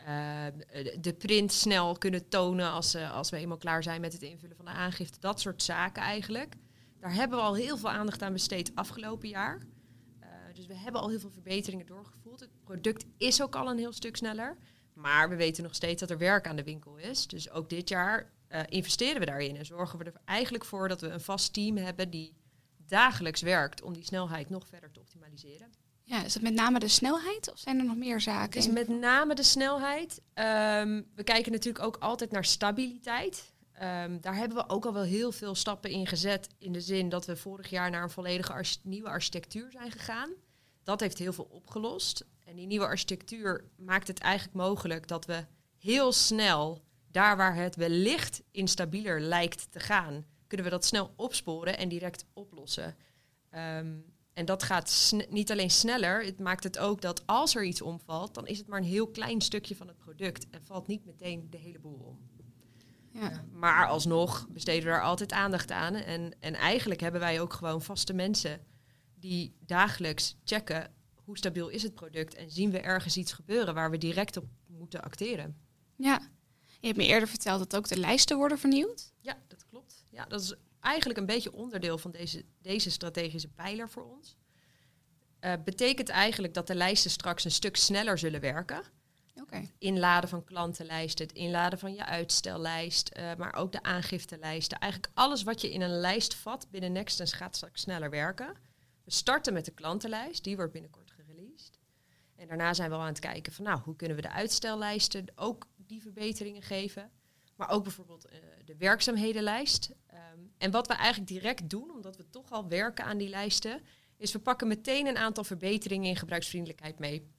Uh, 0.00 0.46
de 1.00 1.14
print 1.18 1.52
snel 1.52 1.98
kunnen 1.98 2.28
tonen 2.28 2.70
als, 2.70 2.94
uh, 2.94 3.14
als 3.14 3.30
we 3.30 3.36
eenmaal 3.36 3.56
klaar 3.56 3.82
zijn 3.82 4.00
met 4.00 4.12
het 4.12 4.22
invullen 4.22 4.56
van 4.56 4.64
de 4.64 4.70
aangifte. 4.70 5.20
Dat 5.20 5.40
soort 5.40 5.62
zaken 5.62 6.02
eigenlijk. 6.02 6.54
Daar 6.98 7.14
hebben 7.14 7.38
we 7.38 7.44
al 7.44 7.54
heel 7.54 7.76
veel 7.76 7.90
aandacht 7.90 8.22
aan 8.22 8.32
besteed 8.32 8.72
afgelopen 8.74 9.28
jaar. 9.28 9.62
Uh, 10.20 10.26
dus 10.52 10.66
we 10.66 10.74
hebben 10.74 11.00
al 11.00 11.08
heel 11.08 11.20
veel 11.20 11.30
verbeteringen 11.30 11.86
doorgevoerd. 11.86 12.40
Het 12.40 12.64
product 12.64 13.04
is 13.16 13.42
ook 13.42 13.56
al 13.56 13.70
een 13.70 13.78
heel 13.78 13.92
stuk 13.92 14.16
sneller. 14.16 14.56
Maar 14.92 15.28
we 15.28 15.36
weten 15.36 15.62
nog 15.62 15.74
steeds 15.74 16.00
dat 16.00 16.10
er 16.10 16.18
werk 16.18 16.46
aan 16.46 16.56
de 16.56 16.64
winkel 16.64 16.96
is. 16.96 17.26
Dus 17.26 17.50
ook 17.50 17.68
dit 17.68 17.88
jaar 17.88 18.32
uh, 18.48 18.60
investeren 18.68 19.20
we 19.20 19.26
daarin 19.26 19.56
en 19.56 19.66
zorgen 19.66 19.98
we 19.98 20.04
er 20.04 20.20
eigenlijk 20.24 20.64
voor 20.64 20.88
dat 20.88 21.00
we 21.00 21.08
een 21.08 21.20
vast 21.20 21.52
team 21.52 21.76
hebben 21.76 22.10
die 22.10 22.32
dagelijks 22.86 23.40
werkt 23.40 23.82
om 23.82 23.92
die 23.92 24.04
snelheid 24.04 24.50
nog 24.50 24.66
verder 24.68 24.90
te 24.90 25.00
optimaliseren. 25.00 25.70
Ja, 26.02 26.24
is 26.24 26.34
het 26.34 26.42
met 26.42 26.54
name 26.54 26.78
de 26.78 26.88
snelheid 26.88 27.52
of 27.52 27.58
zijn 27.58 27.78
er 27.78 27.84
nog 27.84 27.96
meer 27.96 28.20
zaken? 28.20 28.60
Het 28.60 28.68
is 28.68 28.74
met 28.74 28.88
name 28.88 29.34
de 29.34 29.42
snelheid. 29.42 30.20
Um, 30.34 31.06
we 31.14 31.22
kijken 31.24 31.52
natuurlijk 31.52 31.84
ook 31.84 31.96
altijd 31.96 32.30
naar 32.30 32.44
stabiliteit. 32.44 33.52
Um, 33.82 34.20
daar 34.20 34.36
hebben 34.36 34.56
we 34.56 34.68
ook 34.68 34.86
al 34.86 34.92
wel 34.92 35.02
heel 35.02 35.32
veel 35.32 35.54
stappen 35.54 35.90
in 35.90 36.06
gezet. 36.06 36.48
In 36.58 36.72
de 36.72 36.80
zin 36.80 37.08
dat 37.08 37.26
we 37.26 37.36
vorig 37.36 37.70
jaar 37.70 37.90
naar 37.90 38.02
een 38.02 38.10
volledige 38.10 38.52
arch 38.52 38.76
nieuwe 38.82 39.08
architectuur 39.08 39.70
zijn 39.70 39.90
gegaan. 39.90 40.30
Dat 40.82 41.00
heeft 41.00 41.18
heel 41.18 41.32
veel 41.32 41.48
opgelost. 41.50 42.24
En 42.44 42.56
die 42.56 42.66
nieuwe 42.66 42.86
architectuur 42.86 43.64
maakt 43.76 44.08
het 44.08 44.18
eigenlijk 44.18 44.56
mogelijk 44.56 45.08
dat 45.08 45.24
we 45.24 45.44
heel 45.78 46.12
snel, 46.12 46.84
daar 47.16 47.36
waar 47.36 47.54
het 47.54 47.76
wellicht 47.76 48.42
instabieler 48.50 49.20
lijkt 49.20 49.72
te 49.72 49.80
gaan, 49.80 50.24
kunnen 50.46 50.66
we 50.66 50.72
dat 50.72 50.84
snel 50.84 51.12
opsporen 51.16 51.78
en 51.78 51.88
direct 51.88 52.24
oplossen. 52.32 52.96
Um, 53.50 54.04
en 54.32 54.44
dat 54.44 54.62
gaat 54.62 55.12
niet 55.28 55.50
alleen 55.50 55.70
sneller, 55.70 56.24
het 56.24 56.38
maakt 56.38 56.64
het 56.64 56.78
ook 56.78 57.00
dat 57.00 57.26
als 57.26 57.54
er 57.54 57.64
iets 57.64 57.82
omvalt, 57.82 58.34
dan 58.34 58.46
is 58.46 58.58
het 58.58 58.66
maar 58.66 58.78
een 58.78 58.84
heel 58.84 59.06
klein 59.06 59.40
stukje 59.40 59.76
van 59.76 59.88
het 59.88 59.98
product 59.98 60.50
en 60.50 60.64
valt 60.64 60.86
niet 60.86 61.04
meteen 61.04 61.46
de 61.50 61.56
hele 61.56 61.78
boel 61.78 61.98
om. 61.98 62.18
Ja. 63.20 63.44
Maar 63.52 63.88
alsnog 63.88 64.48
besteden 64.48 64.84
we 64.84 64.90
daar 64.90 65.02
altijd 65.02 65.32
aandacht 65.32 65.70
aan. 65.70 65.94
En, 65.94 66.34
en 66.40 66.54
eigenlijk 66.54 67.00
hebben 67.00 67.20
wij 67.20 67.40
ook 67.40 67.52
gewoon 67.52 67.82
vaste 67.82 68.12
mensen 68.12 68.60
die 69.14 69.56
dagelijks 69.60 70.36
checken 70.44 70.94
hoe 71.14 71.36
stabiel 71.36 71.68
is 71.68 71.82
het 71.82 71.94
product 71.94 72.34
en 72.34 72.50
zien 72.50 72.70
we 72.70 72.80
ergens 72.80 73.16
iets 73.16 73.32
gebeuren 73.32 73.74
waar 73.74 73.90
we 73.90 73.98
direct 73.98 74.36
op 74.36 74.44
moeten 74.66 75.02
acteren. 75.02 75.56
Ja, 75.96 76.20
je 76.80 76.86
hebt 76.86 76.98
me 76.98 77.04
eerder 77.06 77.28
verteld 77.28 77.58
dat 77.58 77.76
ook 77.76 77.88
de 77.88 77.98
lijsten 77.98 78.36
worden 78.36 78.58
vernieuwd. 78.58 79.12
Ja, 79.20 79.38
dat 79.48 79.66
klopt. 79.66 80.04
Ja, 80.10 80.24
dat 80.24 80.40
is 80.40 80.54
eigenlijk 80.80 81.18
een 81.18 81.26
beetje 81.26 81.52
onderdeel 81.52 81.98
van 81.98 82.10
deze, 82.10 82.44
deze 82.60 82.90
strategische 82.90 83.48
pijler 83.48 83.88
voor 83.88 84.04
ons. 84.04 84.36
Uh, 85.40 85.52
betekent 85.64 86.08
eigenlijk 86.08 86.54
dat 86.54 86.66
de 86.66 86.74
lijsten 86.74 87.10
straks 87.10 87.44
een 87.44 87.50
stuk 87.50 87.76
sneller 87.76 88.18
zullen 88.18 88.40
werken. 88.40 88.82
Okay. 89.42 89.60
Het 89.60 89.72
inladen 89.78 90.28
van 90.28 90.44
klantenlijsten, 90.44 91.26
het 91.26 91.36
inladen 91.36 91.78
van 91.78 91.94
je 91.94 92.04
uitstellijst, 92.04 93.10
uh, 93.16 93.34
maar 93.34 93.54
ook 93.54 93.72
de 93.72 93.82
aangiftelijsten. 93.82 94.78
Eigenlijk 94.78 95.12
alles 95.14 95.42
wat 95.42 95.60
je 95.60 95.72
in 95.72 95.80
een 95.80 96.00
lijst 96.00 96.34
vat 96.34 96.66
binnen 96.70 96.92
Nextens 96.92 97.32
gaat 97.32 97.56
straks 97.56 97.80
sneller 97.80 98.10
werken. 98.10 98.56
We 99.04 99.10
starten 99.10 99.52
met 99.52 99.64
de 99.64 99.70
klantenlijst, 99.70 100.44
die 100.44 100.56
wordt 100.56 100.72
binnenkort 100.72 101.10
gereleased. 101.10 101.78
En 102.36 102.48
daarna 102.48 102.74
zijn 102.74 102.90
we 102.90 102.96
al 102.96 103.00
aan 103.00 103.08
het 103.08 103.18
kijken 103.18 103.52
van 103.52 103.64
nou, 103.64 103.80
hoe 103.80 103.96
kunnen 103.96 104.16
we 104.16 104.22
de 104.22 104.30
uitstellijsten 104.30 105.24
ook 105.34 105.66
die 105.86 106.02
verbeteringen 106.02 106.62
geven. 106.62 107.10
Maar 107.56 107.68
ook 107.68 107.82
bijvoorbeeld 107.82 108.26
uh, 108.26 108.32
de 108.64 108.76
werkzaamhedenlijst. 108.76 109.90
Um, 110.34 110.52
en 110.58 110.70
wat 110.70 110.86
we 110.86 110.94
eigenlijk 110.94 111.28
direct 111.28 111.70
doen, 111.70 111.90
omdat 111.90 112.16
we 112.16 112.30
toch 112.30 112.50
al 112.50 112.68
werken 112.68 113.04
aan 113.04 113.18
die 113.18 113.28
lijsten, 113.28 113.82
is 114.16 114.32
we 114.32 114.38
pakken 114.38 114.68
meteen 114.68 115.06
een 115.06 115.16
aantal 115.16 115.44
verbeteringen 115.44 116.08
in 116.08 116.16
gebruiksvriendelijkheid 116.16 116.98
mee. 116.98 117.30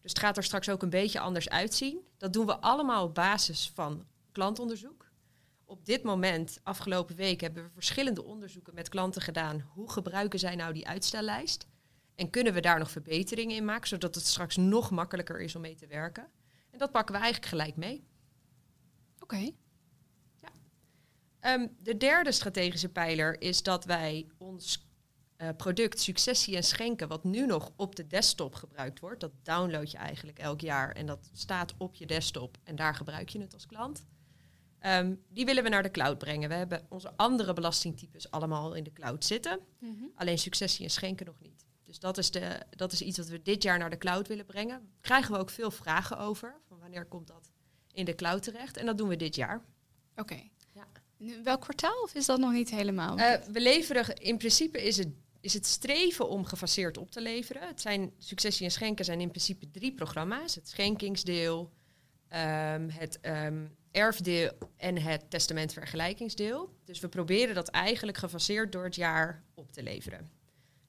Dus 0.00 0.10
het 0.10 0.18
gaat 0.18 0.36
er 0.36 0.44
straks 0.44 0.68
ook 0.68 0.82
een 0.82 0.90
beetje 0.90 1.20
anders 1.20 1.48
uitzien. 1.48 2.00
Dat 2.16 2.32
doen 2.32 2.46
we 2.46 2.60
allemaal 2.60 3.04
op 3.04 3.14
basis 3.14 3.70
van 3.74 4.06
klantonderzoek. 4.32 5.10
Op 5.64 5.84
dit 5.84 6.02
moment, 6.02 6.60
afgelopen 6.62 7.16
week, 7.16 7.40
hebben 7.40 7.64
we 7.64 7.70
verschillende 7.70 8.24
onderzoeken 8.24 8.74
met 8.74 8.88
klanten 8.88 9.22
gedaan. 9.22 9.60
Hoe 9.60 9.90
gebruiken 9.90 10.38
zij 10.38 10.54
nou 10.54 10.72
die 10.72 10.86
uitstellijst? 10.86 11.66
En 12.14 12.30
kunnen 12.30 12.52
we 12.52 12.60
daar 12.60 12.78
nog 12.78 12.90
verbeteringen 12.90 13.56
in 13.56 13.64
maken, 13.64 13.88
zodat 13.88 14.14
het 14.14 14.26
straks 14.26 14.56
nog 14.56 14.90
makkelijker 14.90 15.40
is 15.40 15.54
om 15.54 15.60
mee 15.60 15.74
te 15.74 15.86
werken? 15.86 16.30
En 16.76 16.82
dat 16.82 16.92
pakken 16.92 17.14
we 17.14 17.20
eigenlijk 17.20 17.50
gelijk 17.50 17.76
mee. 17.76 18.04
Oké. 19.14 19.34
Okay. 19.34 19.56
Ja. 20.34 20.48
Ehm, 21.40 21.66
de 21.78 21.96
derde 21.96 22.32
strategische 22.32 22.88
pijler 22.88 23.40
is 23.40 23.62
dat 23.62 23.84
wij 23.84 24.26
ons 24.38 24.88
uh, 25.36 25.48
product 25.56 26.00
Successie 26.00 26.56
en 26.56 26.62
Schenken, 26.62 27.08
wat 27.08 27.24
nu 27.24 27.46
nog 27.46 27.72
op 27.76 27.96
de 27.96 28.06
desktop 28.06 28.54
gebruikt 28.54 29.00
wordt, 29.00 29.20
dat 29.20 29.32
download 29.42 29.90
je 29.90 29.96
eigenlijk 29.96 30.38
elk 30.38 30.60
jaar 30.60 30.92
en 30.92 31.06
dat 31.06 31.30
staat 31.32 31.74
op 31.78 31.94
je 31.94 32.06
desktop 32.06 32.58
en 32.64 32.76
daar 32.76 32.94
gebruik 32.94 33.28
je 33.28 33.40
het 33.40 33.54
als 33.54 33.66
klant. 33.66 34.06
Ehm, 34.78 35.14
die 35.28 35.44
willen 35.44 35.62
we 35.62 35.68
naar 35.68 35.82
de 35.82 35.90
cloud 35.90 36.18
brengen. 36.18 36.48
We 36.48 36.54
hebben 36.54 36.86
onze 36.88 37.12
andere 37.16 37.52
belastingtypes 37.52 38.30
allemaal 38.30 38.74
in 38.74 38.84
de 38.84 38.92
cloud 38.92 39.24
zitten. 39.24 39.60
Mhm. 39.78 40.04
Alleen 40.14 40.38
successie 40.38 40.84
en 40.84 40.90
schenken 40.90 41.26
nog 41.26 41.40
niet. 41.40 41.66
Dus 41.86 41.98
dat 41.98 42.18
is, 42.18 42.30
de, 42.30 42.62
dat 42.70 42.92
is 42.92 43.02
iets 43.02 43.18
wat 43.18 43.28
we 43.28 43.42
dit 43.42 43.62
jaar 43.62 43.78
naar 43.78 43.90
de 43.90 43.98
cloud 43.98 44.28
willen 44.28 44.46
brengen. 44.46 44.92
Krijgen 45.00 45.32
we 45.32 45.38
ook 45.38 45.50
veel 45.50 45.70
vragen 45.70 46.18
over. 46.18 46.60
Wanneer 46.86 47.04
komt 47.04 47.26
dat 47.26 47.50
in 47.92 48.04
de 48.04 48.14
cloud 48.14 48.42
terecht? 48.42 48.76
En 48.76 48.86
dat 48.86 48.98
doen 48.98 49.08
we 49.08 49.16
dit 49.16 49.34
jaar. 49.34 49.64
Oké. 50.16 50.42
Ja. 50.72 50.86
Welk 51.42 51.60
kwartaal 51.60 52.02
of 52.02 52.14
is 52.14 52.26
dat 52.26 52.38
nog 52.38 52.52
niet 52.52 52.70
helemaal? 52.70 53.18
Uh, 53.18 53.34
we 53.34 53.60
leveren, 53.60 54.16
in 54.16 54.36
principe 54.36 54.82
is 54.82 54.96
het, 54.96 55.08
is 55.40 55.54
het 55.54 55.66
streven 55.66 56.28
om 56.28 56.44
gefaseerd 56.44 56.98
op 56.98 57.10
te 57.10 57.20
leveren. 57.20 57.68
Het 57.68 57.80
zijn 57.80 58.12
successie 58.18 58.64
en 58.64 58.72
schenken 58.72 59.04
zijn 59.04 59.20
in 59.20 59.28
principe 59.28 59.70
drie 59.70 59.92
programma's. 59.92 60.54
Het 60.54 60.68
schenkingsdeel, 60.68 61.60
um, 61.60 62.88
het 62.90 63.18
um, 63.22 63.76
erfdeel 63.90 64.52
en 64.76 64.98
het 64.98 65.30
testamentvergelijkingsdeel. 65.30 66.74
Dus 66.84 67.00
we 67.00 67.08
proberen 67.08 67.54
dat 67.54 67.68
eigenlijk 67.68 68.18
gefaseerd 68.18 68.72
door 68.72 68.84
het 68.84 68.94
jaar 68.94 69.44
op 69.54 69.72
te 69.72 69.82
leveren. 69.82 70.30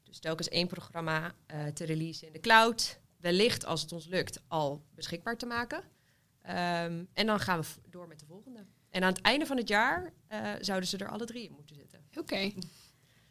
Dus 0.04 0.20
telkens 0.20 0.50
één 0.50 0.68
programma 0.68 1.36
uh, 1.54 1.66
te 1.66 1.86
releasen 1.86 2.28
in 2.28 2.34
de 2.34 2.40
cloud. 2.40 3.00
Wellicht, 3.18 3.66
als 3.66 3.82
het 3.82 3.92
ons 3.92 4.06
lukt, 4.08 4.40
al 4.48 4.86
beschikbaar 4.96 5.38
te 5.38 5.46
maken. 5.46 5.78
Um, 5.78 7.08
en 7.14 7.26
dan 7.26 7.40
gaan 7.40 7.62
we 7.62 7.68
door 7.90 8.08
met 8.08 8.20
de 8.20 8.26
volgende. 8.26 8.66
En 8.90 9.04
aan 9.04 9.14
het 9.14 9.22
einde 9.22 9.46
van 9.46 9.58
het 9.58 9.68
jaar 9.68 10.14
uh, 10.32 10.52
zouden 10.60 10.90
ze 10.90 10.98
er 10.98 11.10
alle 11.10 11.26
drie 11.26 11.48
in 11.48 11.54
moeten 11.54 11.76
zitten. 11.76 12.06
Oké. 12.18 12.52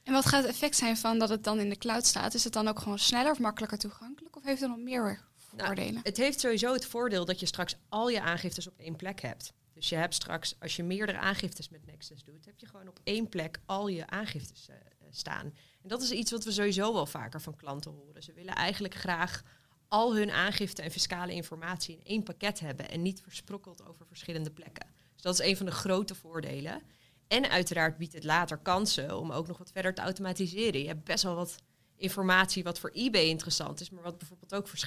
En 0.02 0.12
wat 0.12 0.26
gaat 0.26 0.42
het 0.42 0.50
effect 0.50 0.76
zijn 0.76 0.96
van 0.96 1.18
dat 1.18 1.28
het 1.28 1.44
dan 1.44 1.58
in 1.58 1.68
de 1.68 1.78
cloud 1.78 2.06
staat? 2.06 2.34
Is 2.34 2.44
het 2.44 2.52
dan 2.52 2.68
ook 2.68 2.78
gewoon 2.78 2.98
sneller 2.98 3.30
of 3.30 3.38
makkelijker 3.38 3.78
toegankelijk? 3.78 4.36
Of 4.36 4.44
heeft 4.44 4.60
het 4.60 4.70
nog 4.70 4.78
meer 4.78 5.24
voordelen? 5.36 5.92
Nou, 5.92 6.00
het 6.02 6.16
heeft 6.16 6.40
sowieso 6.40 6.72
het 6.72 6.86
voordeel 6.86 7.24
dat 7.24 7.40
je 7.40 7.46
straks 7.46 7.76
al 7.88 8.08
je 8.08 8.20
aangiftes 8.20 8.68
op 8.68 8.78
één 8.78 8.96
plek 8.96 9.20
hebt. 9.20 9.52
Dus 9.72 9.88
je 9.88 9.96
hebt 9.96 10.14
straks, 10.14 10.54
als 10.60 10.76
je 10.76 10.82
meerdere 10.82 11.18
aangiftes 11.18 11.68
met 11.68 11.86
Nexus 11.86 12.24
doet, 12.24 12.44
heb 12.44 12.58
je 12.58 12.66
gewoon 12.66 12.88
op 12.88 13.00
één 13.04 13.28
plek 13.28 13.60
al 13.66 13.88
je 13.88 14.06
aangiftes 14.06 14.68
uh, 14.68 14.76
staan. 15.10 15.54
En 15.82 15.88
dat 15.88 16.02
is 16.02 16.10
iets 16.10 16.30
wat 16.30 16.44
we 16.44 16.52
sowieso 16.52 16.92
wel 16.92 17.06
vaker 17.06 17.40
van 17.40 17.56
klanten 17.56 17.90
horen. 17.90 18.22
Ze 18.22 18.32
willen 18.32 18.54
eigenlijk 18.54 18.94
graag 18.94 19.42
al 19.88 20.16
hun 20.16 20.30
aangifte 20.30 20.82
en 20.82 20.90
fiscale 20.90 21.32
informatie 21.32 21.94
in 21.94 22.04
één 22.04 22.22
pakket 22.22 22.60
hebben 22.60 22.90
en 22.90 23.02
niet 23.02 23.20
versprokkeld 23.20 23.86
over 23.86 24.06
verschillende 24.06 24.50
plekken. 24.50 24.86
Dus 25.12 25.22
dat 25.22 25.40
is 25.40 25.46
een 25.46 25.56
van 25.56 25.66
de 25.66 25.72
grote 25.72 26.14
voordelen. 26.14 26.82
En 27.28 27.50
uiteraard 27.50 27.96
biedt 27.98 28.12
het 28.12 28.24
later 28.24 28.58
kansen 28.58 29.18
om 29.18 29.32
ook 29.32 29.46
nog 29.46 29.58
wat 29.58 29.72
verder 29.72 29.94
te 29.94 30.02
automatiseren. 30.02 30.80
Je 30.80 30.86
hebt 30.86 31.04
best 31.04 31.22
wel 31.22 31.34
wat 31.34 31.56
informatie 31.96 32.62
wat 32.62 32.78
voor 32.78 32.90
eBay 32.90 33.24
interessant 33.24 33.80
is, 33.80 33.90
maar 33.90 34.02
wat 34.02 34.18
bijvoorbeeld 34.18 34.54
ook 34.54 34.68
voor, 34.68 34.78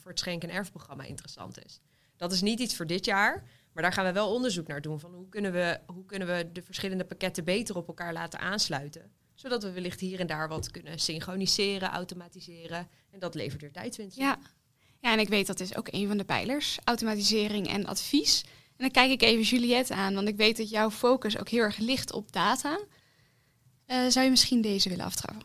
voor 0.00 0.10
het 0.10 0.18
schenken- 0.18 0.48
en 0.48 0.54
erfprogramma 0.54 1.04
interessant 1.04 1.64
is. 1.64 1.80
Dat 2.16 2.32
is 2.32 2.42
niet 2.42 2.60
iets 2.60 2.76
voor 2.76 2.86
dit 2.86 3.04
jaar, 3.04 3.44
maar 3.72 3.82
daar 3.82 3.92
gaan 3.92 4.04
we 4.04 4.12
wel 4.12 4.34
onderzoek 4.34 4.66
naar 4.66 4.80
doen. 4.80 5.00
Van 5.00 5.14
hoe 5.14 5.28
kunnen 5.28 5.52
we, 5.52 5.80
hoe 5.86 6.04
kunnen 6.04 6.28
we 6.28 6.52
de 6.52 6.62
verschillende 6.62 7.04
pakketten 7.04 7.44
beter 7.44 7.76
op 7.76 7.88
elkaar 7.88 8.12
laten 8.12 8.40
aansluiten? 8.40 9.12
Zodat 9.34 9.62
we 9.62 9.72
wellicht 9.72 10.00
hier 10.00 10.20
en 10.20 10.26
daar 10.26 10.48
wat 10.48 10.70
kunnen 10.70 10.98
synchroniseren, 10.98 11.90
automatiseren. 11.90 12.88
En 13.10 13.18
dat 13.18 13.34
levert 13.34 13.60
weer 13.60 13.72
tijdwinst. 13.72 14.16
Ja. 14.16 14.38
ja, 15.00 15.12
en 15.12 15.18
ik 15.18 15.28
weet 15.28 15.46
dat 15.46 15.60
is 15.60 15.76
ook 15.76 15.88
een 15.90 16.08
van 16.08 16.16
de 16.16 16.24
pijlers. 16.24 16.78
Automatisering 16.84 17.68
en 17.68 17.86
advies. 17.86 18.42
En 18.44 18.76
dan 18.76 18.90
kijk 18.90 19.10
ik 19.10 19.22
even 19.22 19.42
Juliette 19.42 19.94
aan, 19.94 20.14
want 20.14 20.28
ik 20.28 20.36
weet 20.36 20.56
dat 20.56 20.70
jouw 20.70 20.90
focus 20.90 21.38
ook 21.38 21.48
heel 21.48 21.62
erg 21.62 21.78
ligt 21.78 22.12
op 22.12 22.32
data. 22.32 22.80
Uh, 23.86 24.06
zou 24.08 24.24
je 24.24 24.30
misschien 24.30 24.60
deze 24.60 24.88
willen 24.88 25.04
aftrappen? 25.04 25.42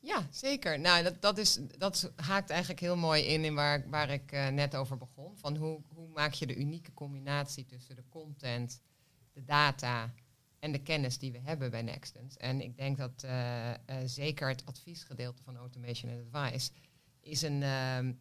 Ja, 0.00 0.28
zeker. 0.30 0.80
Nou, 0.80 1.02
dat, 1.02 1.22
dat, 1.22 1.38
is, 1.38 1.58
dat 1.78 2.12
haakt 2.16 2.50
eigenlijk 2.50 2.80
heel 2.80 2.96
mooi 2.96 3.22
in, 3.22 3.44
in 3.44 3.54
waar, 3.54 3.84
waar 3.88 4.10
ik 4.10 4.32
uh, 4.32 4.48
net 4.48 4.76
over 4.76 4.96
begon. 4.96 5.36
Van 5.36 5.56
hoe, 5.56 5.80
hoe 5.94 6.08
maak 6.08 6.32
je 6.32 6.46
de 6.46 6.56
unieke 6.56 6.94
combinatie 6.94 7.64
tussen 7.64 7.96
de 7.96 8.04
content, 8.08 8.80
de 9.32 9.44
data 9.44 10.14
en 10.58 10.72
de 10.72 10.82
kennis 10.82 11.18
die 11.18 11.32
we 11.32 11.38
hebben 11.38 11.70
bij 11.70 11.82
Nextens. 11.82 12.36
En 12.36 12.60
ik 12.60 12.76
denk 12.76 12.96
dat 12.96 13.22
uh, 13.24 13.70
uh, 13.70 13.74
zeker 14.04 14.48
het 14.48 14.66
adviesgedeelte 14.66 15.42
van 15.42 15.56
Automation 15.56 16.12
and 16.12 16.34
Advice 16.34 16.70
is, 17.20 17.42
een, 17.42 17.60
uh, 17.62 18.14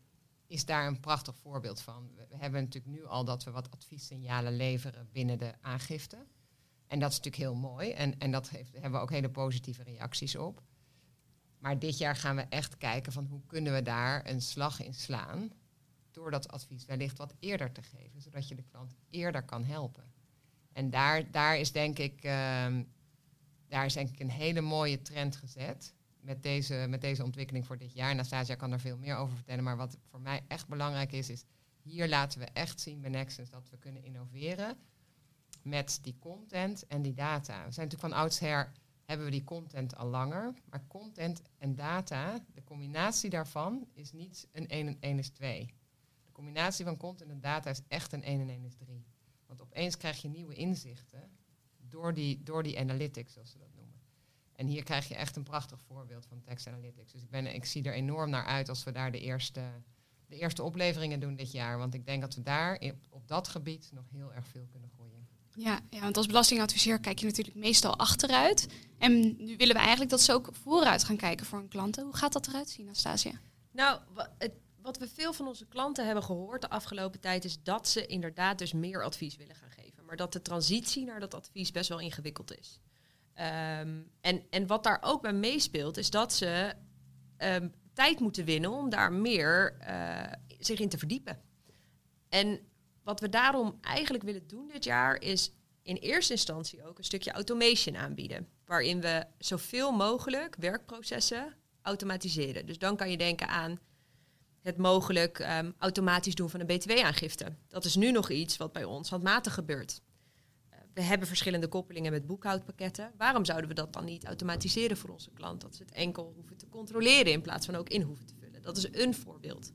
is 0.48 0.66
daar 0.66 0.88
een 0.88 1.00
prachtig 1.00 1.36
voorbeeld 1.36 1.82
van. 1.82 2.12
We, 2.16 2.26
we 2.30 2.38
hebben 2.38 2.64
natuurlijk 2.64 2.94
nu 2.94 3.06
al 3.06 3.26
dat 3.26 3.44
we 3.44 3.52
wat 3.52 3.72
adviessignalen 3.72 4.56
leveren 4.56 5.10
binnen 5.12 5.38
de 5.38 5.54
aangifte. 5.62 6.26
En 6.88 7.00
dat 7.00 7.12
is 7.12 7.18
natuurlijk 7.18 7.44
heel 7.44 7.56
mooi. 7.56 7.92
En, 7.92 8.20
en 8.20 8.32
dat 8.32 8.50
heeft, 8.50 8.74
hebben 8.74 8.92
we 8.92 8.98
ook 8.98 9.12
hele 9.12 9.30
positieve 9.30 9.84
reacties 9.84 10.36
op. 10.36 10.64
Maar 11.58 11.80
dit 11.80 11.98
jaar 11.98 12.16
gaan 12.16 12.36
we 12.36 12.42
echt 12.42 12.78
kijken 12.78 13.12
van 13.12 13.26
hoe 13.26 13.42
kunnen 13.48 13.74
we 13.74 13.82
daar 13.82 14.30
een 14.30 14.42
slag 14.42 14.82
in 14.82 14.94
slaan. 14.94 15.52
Door 16.12 16.32
dat 16.32 16.48
advies 16.48 16.86
wellicht 16.86 17.18
wat 17.18 17.34
eerder 17.40 17.72
te 17.72 17.82
geven. 17.82 18.22
Zodat 18.22 18.48
je 18.48 18.56
de 18.56 18.64
klant 18.64 18.96
eerder 19.10 19.44
kan 19.44 19.64
helpen. 19.64 20.12
En 20.78 20.90
daar, 20.90 21.32
daar, 21.32 21.58
is 21.58 21.72
denk 21.72 22.00
ik, 22.00 22.24
um, 22.24 22.88
daar 23.68 23.86
is 23.86 23.94
denk 23.94 24.10
ik 24.10 24.20
een 24.20 24.30
hele 24.30 24.62
mooie 24.62 25.02
trend 25.02 25.36
gezet. 25.36 25.94
Met 26.20 26.44
deze, 26.44 26.86
met 26.90 27.02
deze 27.02 27.24
ontwikkeling 27.24 27.66
voor 27.66 27.78
dit 27.78 27.94
jaar. 27.94 28.16
Nastasia 28.16 28.56
kan 28.56 28.72
er 28.72 28.80
veel 28.80 28.98
meer 28.98 29.16
over 29.16 29.36
vertellen. 29.36 29.64
Maar 29.64 29.78
wat 29.78 29.98
voor 30.10 30.22
mij 30.22 30.42
echt 30.48 30.68
belangrijk 30.68 31.12
is, 31.12 31.30
is 31.30 31.44
hier 31.82 32.08
laten 32.08 32.40
we 32.40 32.46
echt 32.54 32.82
zien 32.82 33.02
bij 33.02 33.10
Nexus 33.10 33.50
dat 33.50 33.70
we 33.70 33.78
kunnen 33.78 34.04
innoveren 34.04 34.78
met 35.62 36.00
die 36.02 36.16
content 36.20 36.88
en 36.88 37.02
die 37.02 37.14
data. 37.14 37.66
We 37.66 37.72
zijn 37.72 37.88
natuurlijk 37.88 38.14
van 38.14 38.22
oudsher 38.22 38.72
hebben 39.06 39.26
we 39.26 39.32
die 39.32 39.44
content 39.44 39.96
al 39.96 40.08
langer. 40.08 40.54
Maar 40.70 40.84
content 40.88 41.42
en 41.58 41.76
data, 41.76 42.46
de 42.54 42.64
combinatie 42.64 43.30
daarvan 43.30 43.88
is 43.94 44.12
niet 44.12 44.48
een 44.52 44.68
1 44.68 44.88
en 44.88 44.98
1 45.00 45.20
is 45.20 45.30
2. 45.30 45.74
De 46.26 46.32
combinatie 46.32 46.86
van 46.86 46.98
content 46.98 47.32
en 47.32 47.42
data 47.42 47.70
is 47.70 47.82
echt 47.88 48.14
een 48.14 48.24
1 48.24 48.40
en 48.42 48.50
1 48.50 48.64
is 48.64 48.76
3. 48.76 49.06
Want 49.48 49.62
opeens 49.62 49.98
krijg 49.98 50.22
je 50.22 50.28
nieuwe 50.28 50.54
inzichten 50.54 51.32
door 51.90 52.14
die, 52.14 52.44
door 52.44 52.64
die 52.64 52.80
analytics, 52.80 53.34
zoals 53.34 53.52
ze 53.52 53.58
dat 53.58 53.74
noemen. 53.76 54.02
En 54.54 54.68
hier 54.68 54.84
krijg 54.84 55.08
je 55.08 55.16
echt 55.16 55.36
een 55.36 55.44
prachtig 55.44 55.82
voorbeeld 55.82 56.26
van 56.26 56.42
text 56.42 56.68
analytics. 56.68 57.12
Dus 57.12 57.22
ik, 57.22 57.30
ben, 57.30 57.54
ik 57.54 57.66
zie 57.66 57.84
er 57.84 57.94
enorm 57.94 58.30
naar 58.30 58.46
uit 58.46 58.70
als 58.70 58.84
we 58.84 58.92
daar 58.92 59.12
de 59.12 59.20
eerste, 59.20 59.62
de 60.26 60.38
eerste 60.38 60.64
opleveringen 60.64 61.20
doen 61.20 61.36
dit 61.36 61.52
jaar. 61.52 61.78
Want 61.78 61.94
ik 61.94 62.06
denk 62.06 62.22
dat 62.22 62.36
we 62.36 62.42
daar 62.42 62.82
op, 63.10 63.28
dat 63.28 63.48
gebied 63.48 63.90
nog 63.94 64.06
heel 64.10 64.34
erg 64.34 64.48
veel 64.48 64.68
kunnen 64.72 64.90
groeien. 64.90 65.28
Ja, 65.54 65.80
ja, 65.90 66.00
want 66.00 66.18
als 66.18 66.26
belastingadviseur 66.26 67.00
kijk 67.00 67.20
je 67.20 67.26
natuurlijk 67.26 67.56
meestal 67.56 67.98
achteruit. 67.98 68.68
En 68.98 69.36
nu 69.38 69.58
willen 69.58 69.76
we 69.76 69.82
eigenlijk 69.82 70.10
dat 70.10 70.22
ze 70.22 70.34
ook 70.34 70.50
vooruit 70.52 71.04
gaan 71.04 71.18
kijken 71.18 71.46
voor 71.46 71.60
hun 71.60 71.68
klanten. 71.68 72.04
Hoe 72.04 72.16
gaat 72.16 72.34
dat 72.34 72.48
eruit 72.48 72.70
zien, 72.70 72.86
Anastasia? 72.86 73.40
Nou, 73.72 74.02
het, 74.38 74.54
wat 74.88 74.98
we 74.98 75.08
veel 75.08 75.34
van 75.34 75.48
onze 75.48 75.68
klanten 75.68 76.06
hebben 76.06 76.24
gehoord 76.24 76.62
de 76.62 76.70
afgelopen 76.70 77.20
tijd 77.20 77.46
is 77.46 77.64
dat 77.64 77.88
ze 77.88 78.06
inderdaad 78.06 78.58
dus 78.58 78.74
meer 78.74 79.04
advies 79.04 79.36
willen 79.36 79.56
gaan 79.56 79.72
geven. 79.72 80.06
Maar 80.06 80.16
dat 80.16 80.34
de 80.34 80.42
transitie 80.42 81.06
naar 81.06 81.20
dat 81.20 81.34
advies 81.34 81.72
best 81.72 81.90
wel 81.90 82.00
ingewikkeld 82.00 82.58
is. 82.60 82.80
Um, 83.36 84.12
en, 84.22 84.44
en 84.50 84.68
wat 84.68 84.84
daar 84.84 85.00
ook 85.02 85.22
bij 85.22 85.34
meespeelt, 85.34 85.98
is 85.98 86.10
dat 86.10 86.34
ze 86.34 86.74
um, 87.38 87.74
tijd 87.94 88.20
moeten 88.20 88.46
winnen 88.46 88.72
om 88.72 88.90
daar 88.90 89.14
meer 89.14 89.78
uh, 89.88 90.22
zich 90.60 90.80
in 90.80 90.90
te 90.90 90.98
verdiepen. 90.98 91.42
En 92.30 92.60
wat 93.04 93.20
we 93.20 93.30
daarom 93.30 93.78
eigenlijk 93.82 94.24
willen 94.24 94.48
doen 94.48 94.68
dit 94.68 94.84
jaar 94.84 95.22
is 95.22 95.52
in 95.82 95.96
eerste 95.96 96.34
instantie 96.34 96.86
ook 96.86 96.98
een 96.98 97.04
stukje 97.04 97.32
automation 97.32 97.98
aanbieden. 97.98 98.48
Waarin 98.66 99.02
we 99.02 99.26
zoveel 99.38 99.92
mogelijk 99.92 100.56
werkprocessen 100.56 101.56
automatiseren. 101.82 102.66
Dus 102.66 102.78
dan 102.78 102.96
kan 102.96 103.12
je 103.12 103.18
denken 103.18 103.48
aan 103.48 103.80
het 104.68 104.78
mogelijk 104.78 105.40
um, 105.40 105.74
automatisch 105.78 106.36
doen 106.36 106.50
van 106.50 106.60
een 106.60 106.66
btw-aangifte. 106.66 107.56
Dat 107.68 107.86
is 107.86 107.96
nu 107.96 108.12
nog 108.12 108.30
iets 108.30 108.58
wat 108.58 108.74
bij 108.74 108.84
ons 108.84 109.10
handmatig 109.10 109.54
gebeurt. 109.54 110.02
Uh, 110.70 110.78
we 110.94 111.02
hebben 111.02 111.28
verschillende 111.28 111.68
koppelingen 111.68 112.12
met 112.12 112.26
boekhoudpakketten. 112.26 113.12
Waarom 113.18 113.46
zouden 113.46 113.68
we 113.68 113.76
dat 113.76 113.94
dan 113.94 114.06
niet 114.06 114.26
automatiseren 114.26 114.98
voor 114.98 115.10
onze 115.10 115.32
klant? 115.32 115.62
Dat 115.62 115.76
ze 115.76 115.84
het 115.84 115.92
enkel 115.92 116.34
hoeven 116.36 116.58
te 116.58 116.70
controleren 116.70 117.32
in 117.32 117.42
plaats 117.42 117.66
van 117.66 117.76
ook 117.76 117.90
in 117.90 118.02
hoeven 118.02 118.26
te 118.26 118.36
vullen. 118.40 118.62
Dat 118.62 118.78
is 118.78 118.88
een 118.92 119.14
voorbeeld. 119.14 119.72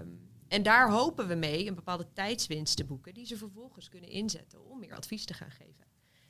Um, 0.00 0.30
en 0.48 0.62
daar 0.62 0.90
hopen 0.90 1.28
we 1.28 1.34
mee 1.34 1.66
een 1.66 1.74
bepaalde 1.74 2.12
tijdswinst 2.12 2.76
te 2.76 2.84
boeken, 2.84 3.14
die 3.14 3.26
ze 3.26 3.36
vervolgens 3.36 3.88
kunnen 3.88 4.10
inzetten 4.10 4.70
om 4.70 4.78
meer 4.78 4.94
advies 4.94 5.24
te 5.24 5.34
gaan 5.34 5.50
geven. 5.50 5.86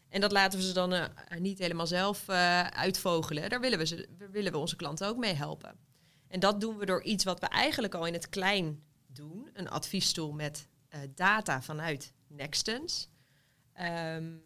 En 0.09 0.21
dat 0.21 0.33
laten 0.33 0.59
we 0.59 0.64
ze 0.64 0.73
dan 0.73 0.93
uh, 0.93 1.05
niet 1.38 1.59
helemaal 1.59 1.87
zelf 1.87 2.29
uh, 2.29 2.61
uitvogelen. 2.67 3.50
Daar 3.50 3.61
willen 3.61 3.79
we, 3.79 3.87
ze, 3.87 4.09
willen 4.31 4.52
we 4.52 4.59
onze 4.59 4.76
klanten 4.76 5.09
ook 5.09 5.17
mee 5.17 5.35
helpen. 5.35 5.76
En 6.33 6.41
dat 6.41 6.61
doen 6.61 6.77
we 6.77 6.87
door 6.87 7.03
iets 7.03 7.25
wat 7.25 7.41
we 7.41 7.47
eigenlijk 7.47 7.95
al 7.95 8.07
in 8.07 8.12
het 8.12 8.29
klein 8.29 8.83
doen. 9.07 9.51
Een 9.53 9.69
adviesstoel 9.69 10.33
met 10.33 10.69
uh, 10.91 11.01
data 11.15 11.62
vanuit 11.62 12.12
Nextens. 12.27 13.09
Um, 13.81 14.43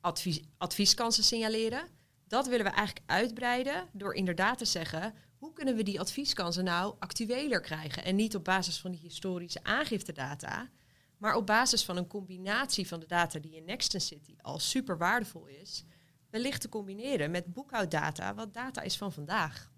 advies, 0.00 0.40
advieskansen 0.58 1.24
signaleren. 1.24 1.88
Dat 2.26 2.46
willen 2.46 2.64
we 2.64 2.72
eigenlijk 2.72 3.10
uitbreiden 3.10 3.88
door 3.92 4.14
inderdaad 4.14 4.58
te 4.58 4.64
zeggen 4.64 5.14
hoe 5.36 5.52
kunnen 5.52 5.76
we 5.76 5.82
die 5.82 6.00
advieskansen 6.00 6.64
nou 6.64 6.94
actueler 6.98 7.60
krijgen? 7.60 8.04
En 8.04 8.16
niet 8.16 8.36
op 8.36 8.44
basis 8.44 8.78
van 8.80 8.90
die 8.90 9.00
historische 9.00 9.64
aangiftedata, 9.64 10.70
Maar 11.18 11.34
op 11.34 11.46
basis 11.46 11.84
van 11.84 11.96
een 11.96 12.06
combinatie 12.06 12.88
van 12.88 13.00
de 13.00 13.06
data 13.06 13.38
die 13.38 13.56
in 13.56 13.64
Nextens 13.64 14.06
zit, 14.06 14.24
die 14.24 14.42
al 14.42 14.58
super 14.58 14.98
waardevol 14.98 15.46
is, 15.46 15.84
wellicht 16.30 16.60
te 16.60 16.68
combineren 16.68 17.30
met 17.30 17.52
boekhouddata, 17.52 18.34
wat 18.34 18.54
data 18.54 18.82
is 18.82 18.96
van 18.96 19.12
vandaag. 19.12 19.72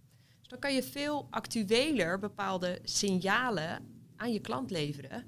Dus 0.47 0.59
dan 0.61 0.71
kan 0.71 0.75
je 0.75 0.83
veel 0.83 1.27
actueler 1.31 2.19
bepaalde 2.19 2.79
signalen 2.83 3.87
aan 4.17 4.33
je 4.33 4.41
klant 4.41 4.71
leveren, 4.71 5.27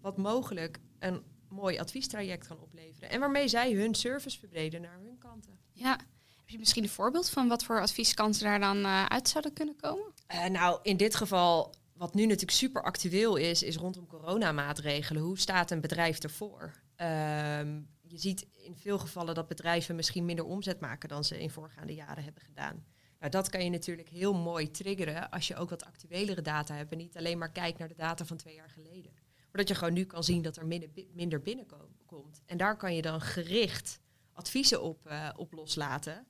wat 0.00 0.16
mogelijk 0.16 0.78
een 0.98 1.22
mooi 1.48 1.78
adviestraject 1.78 2.46
kan 2.46 2.60
opleveren. 2.60 3.10
En 3.10 3.20
waarmee 3.20 3.48
zij 3.48 3.72
hun 3.72 3.94
service 3.94 4.38
verbreden 4.38 4.80
naar 4.80 4.98
hun 5.02 5.18
klanten. 5.18 5.58
Ja. 5.72 5.90
Heb 6.36 6.48
je 6.48 6.58
misschien 6.58 6.82
een 6.82 6.88
voorbeeld 6.88 7.30
van 7.30 7.48
wat 7.48 7.64
voor 7.64 7.80
advieskansen 7.80 8.44
daar 8.44 8.60
dan 8.60 8.76
uh, 8.78 9.04
uit 9.04 9.28
zouden 9.28 9.52
kunnen 9.52 9.76
komen? 9.76 10.12
Uh, 10.32 10.46
nou, 10.46 10.78
in 10.82 10.96
dit 10.96 11.14
geval, 11.14 11.74
wat 11.94 12.14
nu 12.14 12.22
natuurlijk 12.22 12.50
super 12.50 12.82
actueel 12.82 13.36
is, 13.36 13.62
is 13.62 13.76
rondom 13.76 14.06
coronamaatregelen. 14.06 15.22
Hoe 15.22 15.38
staat 15.38 15.70
een 15.70 15.80
bedrijf 15.80 16.18
ervoor? 16.18 16.62
Um, 16.96 17.88
je 18.02 18.18
ziet 18.18 18.46
in 18.54 18.76
veel 18.76 18.98
gevallen 18.98 19.34
dat 19.34 19.48
bedrijven 19.48 19.96
misschien 19.96 20.24
minder 20.24 20.44
omzet 20.44 20.80
maken 20.80 21.08
dan 21.08 21.24
ze 21.24 21.40
in 21.40 21.50
voorgaande 21.50 21.94
jaren 21.94 22.24
hebben 22.24 22.42
gedaan. 22.42 22.84
Nou, 23.18 23.30
dat 23.30 23.48
kan 23.48 23.64
je 23.64 23.70
natuurlijk 23.70 24.08
heel 24.08 24.34
mooi 24.34 24.70
triggeren 24.70 25.30
als 25.30 25.48
je 25.48 25.56
ook 25.56 25.70
wat 25.70 25.84
actuelere 25.84 26.42
data 26.42 26.74
hebt 26.74 26.92
en 26.92 26.98
niet 26.98 27.16
alleen 27.16 27.38
maar 27.38 27.52
kijkt 27.52 27.78
naar 27.78 27.88
de 27.88 27.94
data 27.94 28.24
van 28.24 28.36
twee 28.36 28.54
jaar 28.54 28.70
geleden. 28.70 29.12
Maar 29.14 29.66
dat 29.66 29.68
je 29.68 29.74
gewoon 29.74 29.92
nu 29.92 30.04
kan 30.04 30.24
zien 30.24 30.42
dat 30.42 30.56
er 30.56 30.66
minder, 30.66 30.88
minder 31.12 31.42
binnenkomt. 31.42 32.42
En 32.46 32.56
daar 32.56 32.76
kan 32.76 32.94
je 32.94 33.02
dan 33.02 33.20
gericht 33.20 34.00
adviezen 34.32 34.82
op, 34.82 35.06
uh, 35.06 35.28
op 35.36 35.52
loslaten 35.52 36.26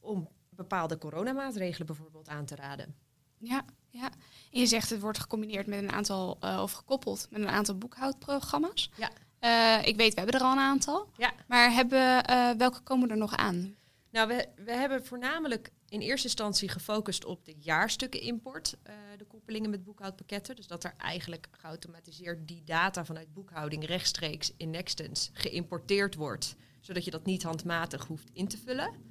om 0.00 0.28
bepaalde 0.48 0.98
coronamaatregelen 0.98 1.86
bijvoorbeeld 1.86 2.28
aan 2.28 2.44
te 2.44 2.54
raden. 2.54 2.94
Ja, 3.38 3.64
ja. 3.88 4.10
En 4.50 4.60
je 4.60 4.66
zegt 4.66 4.90
het 4.90 5.00
wordt 5.00 5.18
gecombineerd 5.18 5.66
met 5.66 5.82
een 5.82 5.92
aantal, 5.92 6.38
uh, 6.44 6.60
of 6.62 6.72
gekoppeld 6.72 7.26
met 7.30 7.40
een 7.40 7.48
aantal 7.48 7.78
boekhoudprogramma's. 7.78 8.90
Ja. 8.96 9.10
Uh, 9.40 9.86
ik 9.86 9.96
weet, 9.96 10.14
we 10.14 10.20
hebben 10.20 10.40
er 10.40 10.46
al 10.46 10.52
een 10.52 10.58
aantal. 10.58 11.10
Ja. 11.16 11.32
Maar 11.46 11.72
hebben, 11.72 12.26
welke 12.58 12.80
komen 12.80 13.10
er 13.10 13.16
nog 13.16 13.36
aan? 13.36 13.76
Nou, 14.10 14.28
we, 14.28 14.48
we 14.56 14.72
hebben 14.72 15.04
voornamelijk 15.04 15.70
in 15.92 16.00
eerste 16.00 16.26
instantie 16.26 16.68
gefocust 16.68 17.24
op 17.24 17.44
de 17.44 17.54
jaarstukken 17.58 18.20
import, 18.20 18.76
uh, 18.86 18.92
de 19.16 19.24
koppelingen 19.24 19.70
met 19.70 19.84
boekhoudpakketten. 19.84 20.56
Dus 20.56 20.66
dat 20.66 20.84
er 20.84 20.94
eigenlijk 20.98 21.48
geautomatiseerd 21.50 22.48
die 22.48 22.62
data 22.64 23.04
vanuit 23.04 23.32
boekhouding 23.32 23.86
rechtstreeks 23.86 24.52
in 24.56 24.70
Nextens 24.70 25.30
geïmporteerd 25.32 26.14
wordt, 26.14 26.56
zodat 26.80 27.04
je 27.04 27.10
dat 27.10 27.24
niet 27.24 27.42
handmatig 27.42 28.06
hoeft 28.06 28.30
in 28.32 28.48
te 28.48 28.58
vullen 28.58 29.10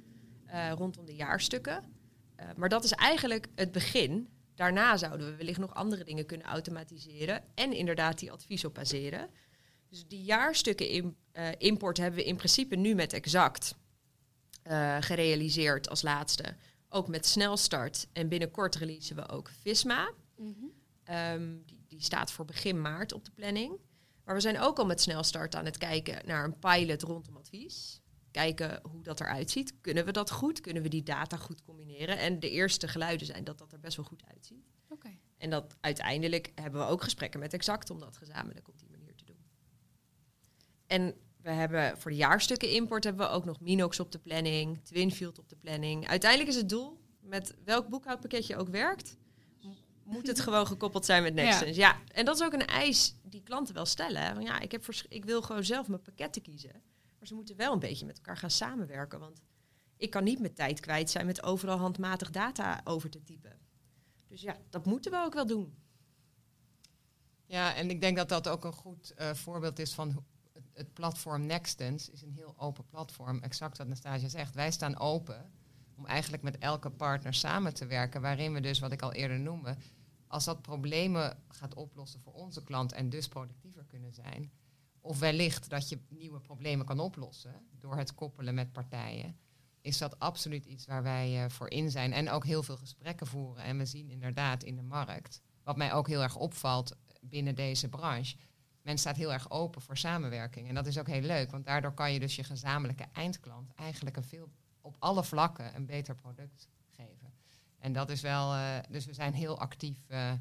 rondom 0.74 1.06
de 1.06 1.14
jaarstukken. 1.14 1.84
maar 2.56 2.68
dat 2.68 2.84
is 2.84 2.92
eigenlijk 2.92 3.48
het 3.54 3.72
begin. 3.72 4.28
Daarna 4.54 4.96
zouden 4.96 5.26
we 5.26 5.36
wellicht 5.36 5.58
nog 5.58 5.74
andere 5.74 6.04
dingen 6.04 6.26
kunnen 6.26 6.46
automatiseren 6.46 7.44
en 7.54 7.72
inderdaad 7.72 8.18
die 8.18 8.32
advies 8.32 8.64
op 8.64 8.74
baseren. 8.74 9.30
Dus 9.88 10.06
die 10.06 10.22
jaarstukken 10.22 11.16
import 11.58 11.96
hebben 11.96 12.20
we 12.20 12.26
in 12.26 12.36
principe 12.36 12.76
nu 12.76 12.94
met 12.94 13.12
Exact 13.12 13.74
gerealiseerd 15.00 15.88
als 15.88 16.02
laatste. 16.02 16.54
Ook 16.94 17.08
met 17.08 17.26
Snelstart. 17.26 18.06
En 18.12 18.28
binnenkort 18.28 18.74
releasen 18.74 19.16
we 19.16 19.28
ook 19.28 19.48
Visma. 19.48 20.12
Mm 20.36 20.56
-hmm. 20.58 21.16
um, 21.16 21.62
die, 21.66 21.84
die 21.88 22.02
staat 22.02 22.32
voor 22.32 22.44
begin 22.44 22.80
maart 22.80 23.12
op 23.12 23.24
de 23.24 23.30
planning. 23.30 23.78
Maar 24.24 24.34
we 24.34 24.40
zijn 24.40 24.60
ook 24.60 24.78
al 24.78 24.86
met 24.86 25.00
Snelstart 25.00 25.54
aan 25.54 25.64
het 25.64 25.78
kijken 25.78 26.26
naar 26.26 26.44
een 26.44 26.58
pilot 26.58 27.02
rondom 27.02 27.36
advies. 27.36 28.00
Kijken 28.30 28.80
hoe 28.90 29.02
dat 29.02 29.20
eruit 29.20 29.50
ziet. 29.50 29.74
Kunnen 29.80 30.04
we 30.04 30.12
dat 30.12 30.30
goed? 30.30 30.60
Kunnen 30.60 30.82
we 30.82 30.88
die 30.88 31.02
data 31.02 31.36
goed 31.36 31.62
combineren? 31.62 32.18
En 32.18 32.40
de 32.40 32.50
eerste 32.50 32.88
geluiden 32.88 33.26
zijn 33.26 33.44
dat 33.44 33.58
dat 33.58 33.72
er 33.72 33.80
best 33.80 33.96
wel 33.96 34.04
goed 34.04 34.22
uitziet. 34.34 34.72
Okay. 34.88 35.20
En 35.38 35.50
dat 35.50 35.76
uiteindelijk 35.80 36.52
hebben 36.54 36.80
we 36.80 36.86
ook 36.86 37.02
gesprekken 37.02 37.40
met 37.40 37.52
Exact 37.52 37.90
om 37.90 37.98
dat 37.98 38.16
gezamenlijk 38.16 38.68
op 38.68 38.78
die 38.78 38.90
manier 38.90 39.14
te 39.14 39.24
doen. 39.24 39.44
En 40.86 41.14
we 41.42 41.50
hebben 41.50 41.98
voor 41.98 42.10
de 42.10 42.16
jaarstukken 42.16 42.70
import 42.70 43.04
hebben 43.04 43.26
we 43.26 43.32
ook 43.32 43.44
nog 43.44 43.60
Minox 43.60 44.00
op 44.00 44.12
de 44.12 44.18
planning, 44.18 44.80
Twinfield 44.84 45.38
op 45.38 45.48
de 45.48 45.56
planning. 45.56 46.08
Uiteindelijk 46.08 46.50
is 46.50 46.56
het 46.56 46.68
doel, 46.68 46.98
met 47.20 47.54
welk 47.64 47.88
boekhoudpakketje 47.88 48.56
ook 48.56 48.68
werkt, 48.68 49.16
moet 50.04 50.26
het 50.26 50.40
gewoon 50.46 50.66
gekoppeld 50.66 51.04
zijn 51.04 51.22
met 51.22 51.34
Nextens. 51.34 51.76
Ja. 51.76 51.88
ja. 51.88 52.14
en 52.14 52.24
dat 52.24 52.34
is 52.34 52.42
ook 52.42 52.52
een 52.52 52.66
eis 52.66 53.14
die 53.22 53.42
klanten 53.42 53.74
wel 53.74 53.86
stellen. 53.86 54.34
Van 54.34 54.44
ja, 54.44 54.60
ik, 54.60 54.72
heb 54.72 54.86
ik 55.08 55.24
wil 55.24 55.42
gewoon 55.42 55.64
zelf 55.64 55.88
mijn 55.88 56.02
pakketten 56.02 56.42
kiezen. 56.42 56.82
Maar 57.18 57.26
ze 57.26 57.34
moeten 57.34 57.56
wel 57.56 57.72
een 57.72 57.78
beetje 57.78 58.06
met 58.06 58.16
elkaar 58.16 58.36
gaan 58.36 58.50
samenwerken. 58.50 59.18
Want 59.18 59.40
ik 59.96 60.10
kan 60.10 60.24
niet 60.24 60.40
mijn 60.40 60.54
tijd 60.54 60.80
kwijt 60.80 61.10
zijn 61.10 61.26
met 61.26 61.42
overal 61.42 61.78
handmatig 61.78 62.30
data 62.30 62.80
over 62.84 63.10
te 63.10 63.22
typen. 63.22 63.58
Dus 64.28 64.40
ja, 64.40 64.56
dat 64.70 64.86
moeten 64.86 65.10
we 65.10 65.18
ook 65.24 65.34
wel 65.34 65.46
doen. 65.46 65.74
Ja, 67.46 67.74
en 67.74 67.90
ik 67.90 68.00
denk 68.00 68.16
dat 68.16 68.28
dat 68.28 68.48
ook 68.48 68.64
een 68.64 68.72
goed 68.72 69.12
uh, 69.18 69.34
voorbeeld 69.34 69.78
is 69.78 69.92
van 69.94 70.24
het, 70.74 70.92
platform 70.92 71.46
Nextens 71.46 72.10
is 72.10 72.22
een 72.22 72.32
heel 72.32 72.54
open 72.56 72.86
platform. 72.86 73.38
Exact 73.38 73.78
wat 73.78 73.86
Nastasia 73.86 74.28
zegt. 74.28 74.54
Wij 74.54 74.70
staan 74.70 74.98
open 74.98 75.52
om 75.96 76.06
eigenlijk 76.06 76.42
met 76.42 76.58
elke 76.58 76.90
partner 76.90 77.34
samen 77.34 77.74
te 77.74 77.86
werken. 77.86 78.20
Waarin 78.20 78.52
we 78.52 78.60
dus, 78.60 78.78
wat 78.78 78.92
ik 78.92 79.02
al 79.02 79.12
eerder 79.12 79.40
noemde, 79.40 79.76
als 80.26 80.44
dat 80.44 80.62
problemen 80.62 81.38
gaat 81.48 81.74
oplossen 81.74 82.20
voor 82.20 82.32
onze 82.32 82.62
klant 82.62 82.92
en 82.92 83.08
dus 83.08 83.28
productiever 83.28 83.84
kunnen 83.84 84.12
zijn. 84.12 84.52
Of 85.00 85.18
wellicht 85.18 85.70
dat 85.70 85.88
je 85.88 85.98
nieuwe 86.08 86.40
problemen 86.40 86.86
kan 86.86 87.00
oplossen 87.00 87.66
door 87.78 87.96
het 87.96 88.14
koppelen 88.14 88.54
met 88.54 88.72
partijen. 88.72 89.36
Is 89.80 89.98
dat 89.98 90.18
absoluut 90.18 90.64
iets 90.64 90.86
waar 90.86 91.02
wij 91.02 91.44
uh, 91.44 91.50
voor 91.50 91.70
in 91.70 91.90
zijn. 91.90 92.12
En 92.12 92.30
ook 92.30 92.44
heel 92.44 92.62
veel 92.62 92.76
gesprekken 92.76 93.26
voeren. 93.26 93.64
En 93.64 93.78
we 93.78 93.86
zien 93.86 94.10
inderdaad 94.10 94.62
in 94.62 94.76
de 94.76 94.82
markt, 94.82 95.40
wat 95.62 95.76
mij 95.76 95.92
ook 95.92 96.08
heel 96.08 96.22
erg 96.22 96.36
opvalt 96.36 96.96
binnen 97.20 97.54
deze 97.54 97.88
branche, 97.88 98.36
men 98.82 98.98
staat 98.98 99.16
heel 99.16 99.32
erg 99.32 99.50
open 99.50 99.82
voor 99.82 99.96
samenwerking. 99.96 100.68
En 100.68 100.74
dat 100.74 100.86
is 100.86 100.98
ook 100.98 101.06
heel 101.06 101.20
leuk, 101.20 101.50
want 101.50 101.64
daardoor 101.64 101.94
kan 101.94 102.12
je 102.12 102.20
dus 102.20 102.36
je 102.36 102.44
gezamenlijke 102.44 103.06
eindklant 103.12 103.74
eigenlijk 103.74 104.16
een 104.16 104.24
veel, 104.24 104.50
op 104.80 104.96
alle 104.98 105.24
vlakken 105.24 105.74
een 105.74 105.86
beter 105.86 106.14
product 106.14 106.68
geven. 106.90 107.32
En 107.78 107.92
dat 107.92 108.10
is 108.10 108.20
wel, 108.20 108.54
uh, 108.54 108.76
dus 108.88 109.06
we 109.06 109.14
zijn 109.14 109.34
heel 109.34 109.58
actief 109.58 109.98
uh, 110.08 110.32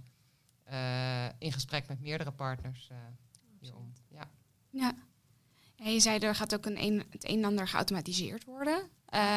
uh, 0.71 1.25
in 1.37 1.51
gesprek 1.51 1.87
met 1.87 2.01
meerdere 2.01 2.31
partners 2.31 2.89
hierom. 3.59 3.93
Ja. 4.07 4.29
ja. 4.69 4.93
En 5.75 5.93
je 5.93 5.99
zei 5.99 6.19
er 6.19 6.35
gaat 6.35 6.53
ook 6.53 6.65
een, 6.65 6.83
een, 6.83 7.03
het 7.09 7.29
een 7.29 7.37
en 7.37 7.43
ander 7.43 7.67
geautomatiseerd 7.67 8.43
worden. 8.43 8.89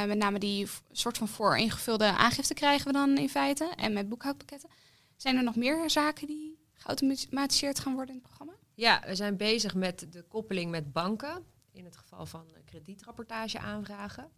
met 0.07 0.19
name 0.19 0.39
die 0.39 0.69
soort 0.91 1.19
van 1.19 1.29
voor 1.29 1.59
ingevulde 1.59 2.17
aangifte 2.17 2.55
krijgen 2.55 2.87
we 2.87 2.93
dan 2.93 3.19
in 3.19 3.29
feite. 3.29 3.73
En 3.77 3.93
met 3.93 4.09
boekhoudpakketten. 4.09 4.71
Zijn 5.17 5.37
er 5.37 5.43
nog 5.43 5.57
meer 5.57 5.91
zaken 5.91 6.27
die 6.27 6.59
geautomatiseerd 6.73 7.79
gaan 7.79 7.95
worden 7.95 8.15
in 8.15 8.21
het 8.21 8.29
programma? 8.29 8.54
Ja, 8.75 9.03
we 9.07 9.15
zijn 9.15 9.37
bezig 9.37 9.75
met 9.75 10.07
de 10.11 10.23
koppeling 10.23 10.71
met 10.71 10.93
banken. 10.93 11.45
In 11.73 11.85
het 11.85 11.97
geval 11.97 12.27
van 12.27 12.47
kredietrapportage 12.65 13.59
aanvragen. 13.59 14.31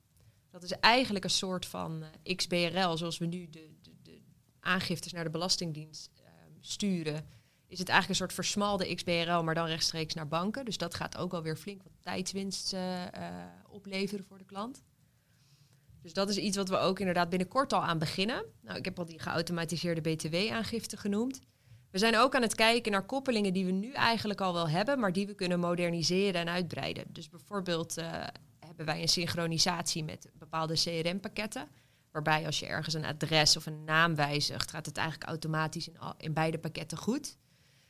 Dat 0.51 0.62
is 0.62 0.70
eigenlijk 0.70 1.25
een 1.25 1.31
soort 1.31 1.66
van 1.66 2.03
uh, 2.03 2.37
XBRL, 2.37 2.96
zoals 2.96 3.18
we 3.18 3.27
nu 3.27 3.49
de, 3.51 3.70
de, 3.83 3.90
de, 4.03 4.20
aangiftes 4.61 5.12
naar 5.12 5.25
de 5.25 5.31
Belastingdienst 5.31 6.11
uh, 6.20 6.27
sturen. 6.61 7.27
Is 7.66 7.79
het 7.79 7.88
eigenlijk 7.88 8.09
een 8.09 8.27
soort 8.27 8.33
versmalde 8.33 8.94
XBRL, 8.94 9.42
maar 9.42 9.55
dan 9.55 9.66
rechtstreeks 9.66 10.14
naar 10.14 10.29
banken. 10.29 10.64
Dus 10.64 10.79
dat 10.79 10.94
gaat 10.94 11.16
ook 11.16 11.33
alweer 11.33 11.57
flink 11.57 11.83
wat 11.83 11.92
tijdswinst 12.01 12.72
uh, 12.72 13.03
opleveren 13.68 14.25
voor 14.25 14.38
de 14.38 14.44
klant. 14.44 14.83
Dus 16.03 16.12
dat 16.12 16.29
is 16.29 16.37
iets 16.37 16.57
wat 16.57 16.68
we 16.68 16.77
ook 16.77 16.99
inderdaad 16.99 17.29
binnenkort 17.29 17.72
al 17.72 17.83
aan 17.83 17.99
beginnen. 17.99 18.44
Nou, 18.61 18.79
ik 18.79 18.85
heb 18.85 18.99
al 18.99 19.05
die 19.05 19.18
geautomatiseerde 19.18 20.01
BTW-aangifte 20.01 20.96
genoemd. 20.96 21.40
We 21.97 22.03
zijn 22.03 22.17
ook 22.17 22.35
aan 22.35 22.43
het 22.43 22.55
kijken 22.55 22.93
naar 22.93 23.07
koppelingen 23.07 23.53
die 23.53 23.65
we 23.65 23.71
nu 23.71 23.93
eigenlijk 23.93 24.41
al 24.41 24.53
wel 24.53 24.69
hebben, 24.69 24.99
maar 24.99 25.13
die 25.13 25.27
we 25.27 25.35
kunnen 25.35 25.61
moderniseren 25.61 26.41
en 26.41 26.49
uitbreiden. 26.49 27.05
Dus 27.09 27.29
bijvoorbeeld 27.29 27.99
uh, 27.99 28.25
hebben 28.61 28.87
wij 28.87 29.03
een 29.03 29.09
synchronisatie 29.09 30.05
met 30.05 30.31
bepaalde 30.39 30.75
CRM-pakketten. 30.75 31.69
Waarbij 32.13 32.47
als 32.47 32.59
je 32.59 32.67
ergens 32.67 32.95
een 32.95 33.05
adres 33.05 33.57
of 33.57 33.67
een 33.67 33.85
naam 33.85 34.15
wijzigt, 34.15 34.71
gaat 34.71 34.87
het 34.87 34.97
eigenlijk 34.97 35.29
automatisch 35.29 35.89
in, 35.89 35.97
in 36.19 36.33
beide 36.33 36.59
pakketten 36.59 36.99
goed. 36.99 37.37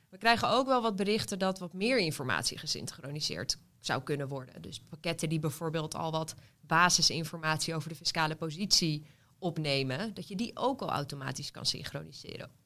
We 0.09 0.19
krijgen 0.19 0.49
ook 0.49 0.67
wel 0.67 0.83
wat 0.83 0.97
berichten 0.97 1.39
dat 1.39 1.59
wat 1.59 1.73
meer 1.73 1.99
informatie 1.99 2.59
gesynchroniseerd 2.59 3.59
zou 3.81 4.03
kunnen 4.03 4.29
worden. 4.29 4.63
Dus 4.63 4.81
pakketten 4.81 5.29
die 5.29 5.41
bijvoorbeeld 5.41 5.95
al 5.95 6.11
wat 6.11 6.35
basisinformatie 6.61 7.75
over 7.75 7.89
de 7.89 7.97
fiscale 7.97 8.37
positie 8.37 9.07
opnemen, 9.39 10.15
dat 10.15 10.29
je 10.29 10.37
die 10.37 10.57
ook 10.57 10.81
al 10.81 10.91
automatisch 10.91 11.51
kan 11.51 11.67
synchroniseren. 11.67 12.65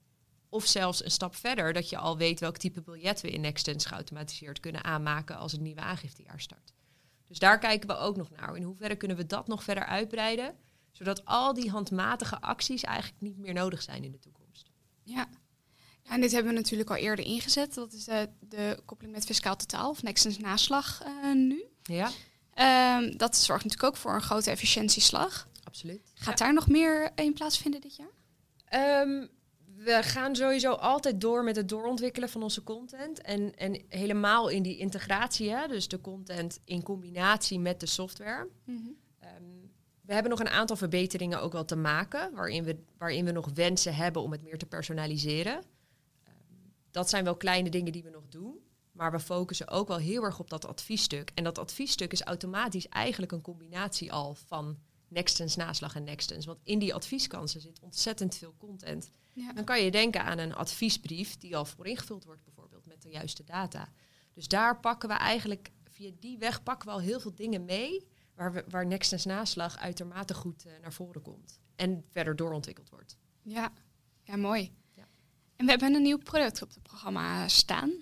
Of 0.51 0.67
zelfs 0.67 1.05
een 1.05 1.11
stap 1.11 1.37
verder, 1.37 1.73
dat 1.73 1.89
je 1.89 1.99
al 1.99 2.17
weet 2.17 2.41
welk 2.41 2.57
type 2.57 2.81
biljet 2.81 3.21
we 3.21 3.31
in 3.31 3.41
Nextens 3.41 3.85
geautomatiseerd 3.85 4.61
kunnen 4.61 4.85
aanmaken 4.85 5.37
als 5.37 5.53
het 5.53 5.61
nieuwe 5.61 5.81
aangiftejaar 5.81 6.41
start. 6.41 6.73
Dus 7.27 7.39
daar 7.39 7.59
kijken 7.59 7.89
we 7.89 7.97
ook 7.97 8.17
nog 8.17 8.31
naar. 8.31 8.57
In 8.57 8.63
hoeverre 8.63 8.97
kunnen 8.97 9.17
we 9.17 9.27
dat 9.27 9.47
nog 9.47 9.63
verder 9.63 9.85
uitbreiden, 9.85 10.55
zodat 10.93 11.25
al 11.25 11.55
die 11.55 11.71
handmatige 11.71 12.41
acties 12.41 12.83
eigenlijk 12.83 13.21
niet 13.21 13.39
meer 13.39 13.55
nodig 13.55 13.83
zijn 13.83 14.05
in 14.05 14.13
de 14.13 14.19
toekomst. 14.19 14.71
Ja, 15.03 15.29
ja 16.03 16.11
en 16.11 16.21
dit 16.21 16.33
hebben 16.33 16.53
we 16.53 16.59
natuurlijk 16.59 16.91
al 16.91 16.97
eerder 16.97 17.25
ingezet. 17.25 17.75
Dat 17.75 17.93
is 17.93 18.05
de, 18.05 18.29
de 18.41 18.83
koppeling 18.85 19.15
met 19.15 19.25
Fiscaal 19.25 19.57
Totaal 19.57 19.91
of 19.91 20.03
Nextens 20.03 20.39
naslag 20.39 21.03
uh, 21.07 21.35
nu. 21.35 21.65
Ja. 21.83 22.11
Um, 22.99 23.17
dat 23.17 23.37
zorgt 23.37 23.65
natuurlijk 23.65 23.93
ook 23.93 24.01
voor 24.01 24.15
een 24.15 24.23
grote 24.23 24.51
efficiëntieslag. 24.51 25.49
Absoluut. 25.65 26.13
Gaat 26.15 26.39
ja. 26.39 26.45
daar 26.45 26.55
nog 26.55 26.69
meer 26.69 27.13
in 27.15 27.35
plaatsvinden 27.35 27.81
dit 27.81 27.97
jaar? 27.97 29.03
Um, 29.07 29.31
we 29.85 30.03
gaan 30.03 30.37
sowieso 30.37 30.73
altijd 30.73 31.21
door 31.21 31.45
met 31.45 31.57
het 31.57 31.69
doorontwikkelen 31.69 32.29
van 32.29 32.43
onze 32.43 32.63
content. 32.63 33.21
En, 33.21 33.55
en 33.55 33.83
helemaal 33.89 34.49
in 34.49 34.63
die 34.63 34.79
integratie, 34.79 35.51
hè, 35.51 35.67
dus 35.67 35.89
de 35.89 36.01
content 36.01 36.61
in 36.65 36.83
combinatie 36.83 37.59
met 37.59 37.81
de 37.81 37.87
software. 37.87 38.49
Mhm. 38.65 38.79
Ehm, 39.19 39.43
we 40.01 40.13
hebben 40.13 40.31
nog 40.31 40.41
een 40.41 40.49
aantal 40.49 40.77
verbeteringen 40.77 41.41
ook 41.41 41.53
wel 41.53 41.65
te 41.65 41.77
maken, 41.77 42.35
waarin 42.35 42.65
we, 42.65 42.79
waarin 42.99 43.25
we 43.25 43.33
nog 43.33 43.51
wensen 43.55 43.95
hebben 43.95 44.23
om 44.23 44.33
het 44.33 44.43
meer 44.43 44.59
te 44.59 44.67
personaliseren. 44.67 45.63
Ehm, 46.23 46.35
dat 46.91 47.09
zijn 47.09 47.25
wel 47.25 47.37
kleine 47.37 47.71
dingen 47.71 47.93
die 47.93 48.03
we 48.03 48.11
nog 48.11 48.29
doen, 48.29 48.59
maar 48.93 49.11
we 49.11 49.21
focussen 49.21 49.69
ook 49.69 49.89
wel 49.89 49.99
heel 49.99 50.23
erg 50.23 50.39
op 50.39 50.51
dat 50.51 50.67
adviesstuk. 50.67 51.31
En 51.35 51.45
dat 51.45 51.59
adviesstuk 51.59 52.13
is 52.13 52.23
automatisch 52.23 52.89
eigenlijk 52.89 53.33
een 53.33 53.43
combinatie 53.43 54.13
al 54.13 54.35
van 54.35 54.79
Nextens, 55.11 55.57
naslag 55.57 55.95
en 55.95 56.05
Nextens. 56.05 56.47
Want 56.47 56.59
in 56.63 56.79
die 56.79 56.95
advieskansen 56.95 57.61
zit 57.61 57.81
ontzettend 57.81 58.37
veel 58.37 58.55
content. 58.59 59.11
Ja. 59.33 59.53
Dan 59.53 59.65
kan 59.65 59.83
je 59.83 59.91
denken 59.91 60.25
aan 60.25 60.39
een 60.39 60.55
adviesbrief 60.55 61.39
die 61.39 61.57
al 61.57 61.65
voor 61.65 61.87
ingevuld 61.87 62.25
wordt, 62.25 62.45
bijvoorbeeld 62.45 62.87
met 62.87 63.03
de 63.03 63.09
juiste 63.09 63.45
data. 63.45 63.93
Dus 64.35 64.49
daar 64.49 64.81
pakken 64.81 65.09
we 65.09 65.15
eigenlijk, 65.15 65.71
via 65.85 66.11
die 66.21 66.39
weg 66.39 66.63
pakken 66.63 66.89
we 66.89 66.95
al 66.95 67.01
heel 67.01 67.21
veel 67.21 67.35
dingen 67.35 67.65
mee, 67.65 68.09
waar, 68.35 68.53
we, 68.53 68.65
waar 68.69 68.87
Nextens 68.87 69.25
naslag 69.25 69.79
uitermate 69.79 70.35
goed 70.35 70.67
eh, 70.67 70.73
naar 70.83 70.93
voren 70.93 71.23
komt. 71.23 71.61
En 71.77 72.05
verder 72.11 72.37
doorontwikkeld 72.37 72.91
wordt. 72.91 73.17
Ja. 73.43 73.73
ja, 74.23 74.37
mooi. 74.37 74.75
Ja. 74.95 75.09
En 75.57 75.65
we 75.65 75.71
hebben 75.71 75.95
een 75.95 76.03
nieuw 76.03 76.19
product 76.19 76.63
op 76.63 76.69
het 76.69 76.83
programma 76.83 77.49
staan. 77.49 77.93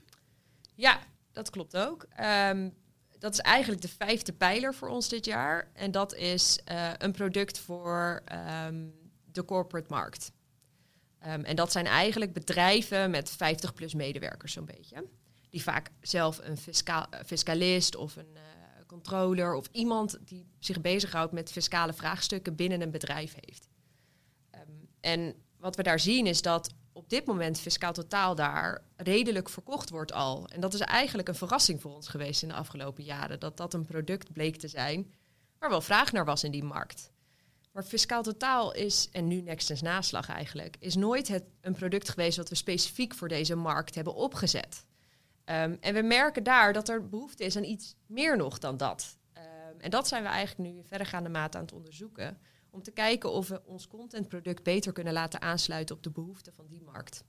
Ja, 0.75 1.01
dat 1.33 1.51
klopt 1.51 1.77
ook. 1.77 2.03
Ehm, 2.03 2.71
dat 3.19 3.33
is 3.33 3.39
eigenlijk 3.39 3.83
de 3.83 3.89
vijfde 3.89 4.33
pijler 4.33 4.75
voor 4.75 4.89
ons 4.89 5.09
dit 5.09 5.25
jaar. 5.25 5.71
En 5.73 5.91
dat 5.91 6.15
is 6.15 6.59
eh, 6.65 6.91
een 6.99 7.13
product 7.13 7.59
voor 7.59 8.23
ehm, 8.25 8.87
de 9.33 9.45
corporate 9.45 9.91
markt. 9.91 10.33
Ehm, 11.19 11.41
en 11.41 11.57
dat 11.57 11.73
zijn 11.73 11.87
eigenlijk 11.87 12.33
bedrijven 12.33 13.11
met 13.11 13.31
50 13.31 13.75
plus 13.75 13.95
medewerkers 13.95 14.53
zo'n 14.53 14.65
beetje. 14.65 15.07
Die 15.51 15.63
vaak 15.63 15.91
zelf 16.01 16.41
een 16.43 16.57
fiscaal, 16.57 17.07
fiscalist 17.27 17.97
of 17.97 18.17
een 18.17 18.37
eh, 18.37 18.43
controller 18.87 19.55
of 19.55 19.69
iemand 19.73 20.19
die 20.25 20.47
zich 20.59 20.81
bezighoudt 20.81 21.33
met 21.33 21.53
fiscale 21.53 21.93
vraagstukken 21.93 22.57
binnen 22.57 22.81
een 22.81 22.91
bedrijf 22.91 23.35
heeft. 23.41 23.69
Ehm, 24.51 24.63
en 25.01 25.35
wat 25.59 25.77
we 25.77 25.83
daar 25.83 26.01
zien 26.01 26.27
is 26.27 26.43
dat 26.43 26.75
dit 27.11 27.27
moment 27.27 27.61
fiscaal 27.61 27.93
totaal 27.93 28.35
daar 28.35 28.83
redelijk 28.97 29.49
verkocht 29.49 29.91
wordt 29.91 30.13
al. 30.13 30.49
En 30.49 30.61
dat 30.61 30.75
is 30.75 30.81
eigenlijk 30.81 31.29
een 31.29 31.35
verrassing 31.35 31.81
voor 31.81 31.95
ons 31.95 32.09
geweest 32.09 32.43
in 32.43 32.49
de 32.49 32.55
afgelopen 32.55 33.05
jaren. 33.05 33.41
Dat 33.41 33.57
dat 33.57 33.75
een 33.75 33.85
product 33.85 34.33
bleek 34.33 34.57
te 34.57 34.69
zijn 34.69 35.13
waar 35.59 35.71
wel 35.71 35.81
vraag 35.81 36.13
naar 36.13 36.25
was 36.25 36.45
in 36.45 36.51
die 36.51 36.65
markt. 36.65 37.11
Maar 37.73 37.83
fiscaal 37.83 38.23
totaal 38.23 38.75
is, 38.75 39.09
en 39.13 39.27
nu 39.27 39.41
Nextens 39.41 39.83
naslag 39.83 40.29
eigenlijk, 40.29 40.77
is 40.79 40.95
nooit 40.95 41.29
het, 41.29 41.45
een 41.61 41.75
product 41.75 42.09
geweest 42.09 42.37
wat 42.37 42.49
we 42.49 42.55
specifiek 42.55 43.15
voor 43.15 43.29
deze 43.29 43.55
markt 43.55 43.95
hebben 43.95 44.15
opgezet. 44.15 44.87
Um, 45.45 45.77
en 45.81 45.95
we 45.95 46.03
merken 46.03 46.43
daar 46.43 46.73
dat 46.73 46.89
er 46.89 47.09
behoefte 47.09 47.45
is 47.45 47.57
aan 47.57 47.65
iets 47.65 47.95
meer 48.07 48.37
nog 48.37 48.59
dan 48.59 48.77
dat. 48.77 49.19
Um, 49.35 49.81
en 49.81 49.91
dat 49.91 50.09
zijn 50.09 50.23
we 50.23 50.29
eigenlijk 50.29 50.71
nu 50.71 50.77
in 50.77 50.85
verregaande 50.85 51.29
mate 51.29 51.57
aan 51.57 51.65
het 51.65 51.73
onderzoeken. 51.73 52.39
Om 52.71 52.83
te 52.83 52.91
kijken 52.91 53.31
of 53.33 53.49
we 53.49 53.65
ons 53.65 53.87
contentproduct 53.87 54.63
beter 54.63 54.93
kunnen 54.93 55.13
laten 55.13 55.41
aansluiten 55.41 55.97
op 55.97 56.03
de 56.03 56.11
behoeften 56.11 56.55
van 56.55 56.67
die 56.67 56.83
markt. 56.83 57.25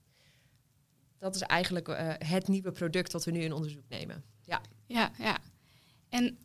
Dat 1.18 1.34
is 1.34 1.40
eigenlijk 1.40 1.88
uh, 1.88 2.12
het 2.18 2.48
nieuwe 2.48 2.72
product 2.72 3.12
wat 3.12 3.24
we 3.24 3.30
nu 3.30 3.40
in 3.40 3.52
onderzoek 3.52 3.88
nemen. 3.88 4.24
Ja, 4.44 4.60
ja. 4.86 5.10
ja. 5.18 5.38
En 6.08 6.38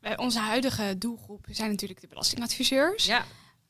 bij 0.00 0.18
onze 0.18 0.38
huidige 0.38 0.98
doelgroep 0.98 1.46
zijn 1.50 1.70
natuurlijk 1.70 2.00
de 2.00 2.06
belastingadviseurs. 2.06 3.04
Ja. 3.04 3.24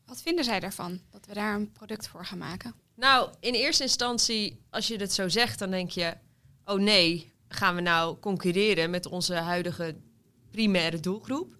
Wat 0.04 0.22
vinden 0.22 0.44
zij 0.44 0.60
daarvan 0.60 1.00
dat 1.10 1.26
we 1.26 1.34
daar 1.34 1.54
een 1.54 1.72
product 1.72 2.08
voor 2.08 2.26
gaan 2.26 2.38
maken? 2.38 2.74
Nou, 2.94 3.32
in 3.40 3.54
eerste 3.54 3.82
instantie, 3.82 4.62
als 4.70 4.86
je 4.86 4.96
het 4.96 5.12
zo 5.12 5.28
zegt, 5.28 5.58
dan 5.58 5.70
denk 5.70 5.90
je: 5.90 6.16
oh 6.64 6.78
nee, 6.78 7.32
gaan 7.48 7.74
we 7.74 7.80
nou 7.80 8.18
concurreren 8.18 8.90
met 8.90 9.06
onze 9.06 9.34
huidige 9.34 9.96
primaire 10.50 11.00
doelgroep? 11.00 11.58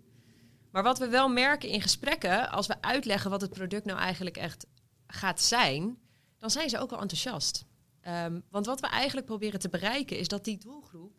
Maar 0.70 0.82
wat 0.82 0.98
we 0.98 1.08
wel 1.08 1.28
merken 1.28 1.68
in 1.68 1.82
gesprekken, 1.82 2.50
als 2.50 2.66
we 2.66 2.82
uitleggen 2.82 3.30
wat 3.30 3.40
het 3.40 3.50
product 3.50 3.84
nou 3.84 3.98
eigenlijk 3.98 4.36
echt 4.36 4.66
gaat 5.06 5.40
zijn, 5.40 5.98
dan 6.38 6.50
zijn 6.50 6.68
ze 6.68 6.78
ook 6.78 6.90
wel 6.90 7.00
enthousiast. 7.00 7.64
Um, 8.08 8.42
want 8.50 8.66
wat 8.66 8.80
we 8.80 8.86
eigenlijk 8.86 9.26
proberen 9.26 9.60
te 9.60 9.68
bereiken 9.68 10.18
is 10.18 10.28
dat 10.28 10.44
die 10.44 10.58
doelgroep 10.58 11.18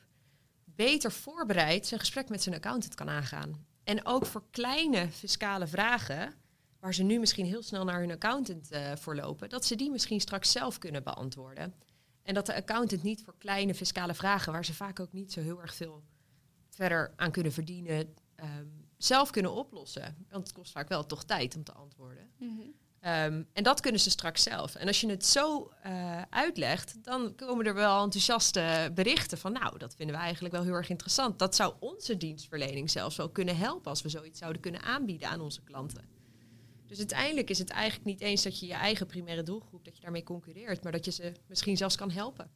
beter 0.65 1.11
voorbereid 1.11 1.87
zijn 1.87 1.99
gesprek 1.99 2.29
met 2.29 2.43
zijn 2.43 2.55
accountant 2.55 2.95
kan 2.95 3.09
aangaan. 3.09 3.65
En 3.83 4.05
ook 4.05 4.25
voor 4.25 4.43
kleine 4.51 5.11
fiscale 5.11 5.67
vragen, 5.67 6.33
waar 6.79 6.93
ze 6.93 7.03
nu 7.03 7.19
misschien 7.19 7.45
heel 7.45 7.63
snel 7.63 7.83
naar 7.83 7.99
hun 7.99 8.11
accountant 8.11 8.71
uh, 8.71 8.95
voor 8.95 9.15
lopen, 9.15 9.49
dat 9.49 9.65
ze 9.65 9.75
die 9.75 9.91
misschien 9.91 10.19
straks 10.21 10.51
zelf 10.51 10.77
kunnen 10.77 11.03
beantwoorden. 11.03 11.73
En 12.23 12.33
dat 12.33 12.45
de 12.45 12.55
accountant 12.55 13.03
niet 13.03 13.23
voor 13.23 13.35
kleine 13.37 13.75
fiscale 13.75 14.13
vragen, 14.13 14.51
waar 14.51 14.65
ze 14.65 14.73
vaak 14.73 14.99
ook 14.99 15.13
niet 15.13 15.31
zo 15.31 15.41
heel 15.41 15.61
erg 15.61 15.73
veel 15.73 16.03
verder 16.69 17.13
aan 17.15 17.31
kunnen 17.31 17.51
verdienen, 17.51 18.15
um, 18.35 18.80
zelf 19.03 19.29
kunnen 19.29 19.53
oplossen. 19.53 20.25
Want 20.29 20.47
het 20.47 20.55
kost 20.55 20.71
vaak 20.71 20.89
wel 20.89 21.05
toch 21.05 21.23
tijd 21.23 21.55
om 21.55 21.63
te 21.63 21.73
antwoorden. 21.73 22.29
Mm 22.37 22.57
-hmm. 22.57 22.79
Um, 23.05 23.47
en 23.53 23.63
dat 23.63 23.79
kunnen 23.79 24.01
ze 24.01 24.09
straks 24.09 24.43
zelf. 24.43 24.75
En 24.75 24.87
als 24.87 25.01
je 25.01 25.09
het 25.09 25.25
zo 25.25 25.71
uh, 25.85 26.21
uitlegt, 26.29 27.03
dan 27.03 27.35
komen 27.35 27.65
er 27.65 27.73
wel 27.73 28.03
enthousiaste 28.03 28.91
berichten 28.93 29.37
van, 29.37 29.51
nou, 29.51 29.77
dat 29.77 29.95
vinden 29.95 30.15
we 30.15 30.21
eigenlijk 30.21 30.53
wel 30.53 30.63
heel 30.63 30.73
erg 30.73 30.89
interessant. 30.89 31.39
Dat 31.39 31.55
zou 31.55 31.73
onze 31.79 32.17
dienstverlening 32.17 32.89
zelfs 32.91 33.15
wel 33.15 33.29
kunnen 33.29 33.57
helpen 33.57 33.89
als 33.89 34.01
we 34.01 34.09
zoiets 34.09 34.39
zouden 34.39 34.61
kunnen 34.61 34.81
aanbieden 34.81 35.27
aan 35.27 35.41
onze 35.41 35.61
klanten. 35.61 36.09
Dus 36.87 36.97
uiteindelijk 36.97 37.49
is 37.49 37.59
het 37.59 37.69
eigenlijk 37.69 38.05
niet 38.05 38.21
eens 38.21 38.43
dat 38.43 38.59
je 38.59 38.65
je 38.65 38.73
eigen 38.73 39.07
primaire 39.07 39.43
doelgroep, 39.43 39.85
dat 39.85 39.95
je 39.95 40.01
daarmee 40.01 40.23
concurreert, 40.23 40.83
maar 40.83 40.91
dat 40.91 41.05
je 41.05 41.11
ze 41.11 41.33
misschien 41.47 41.77
zelfs 41.77 41.95
kan 41.95 42.11
helpen. 42.11 42.51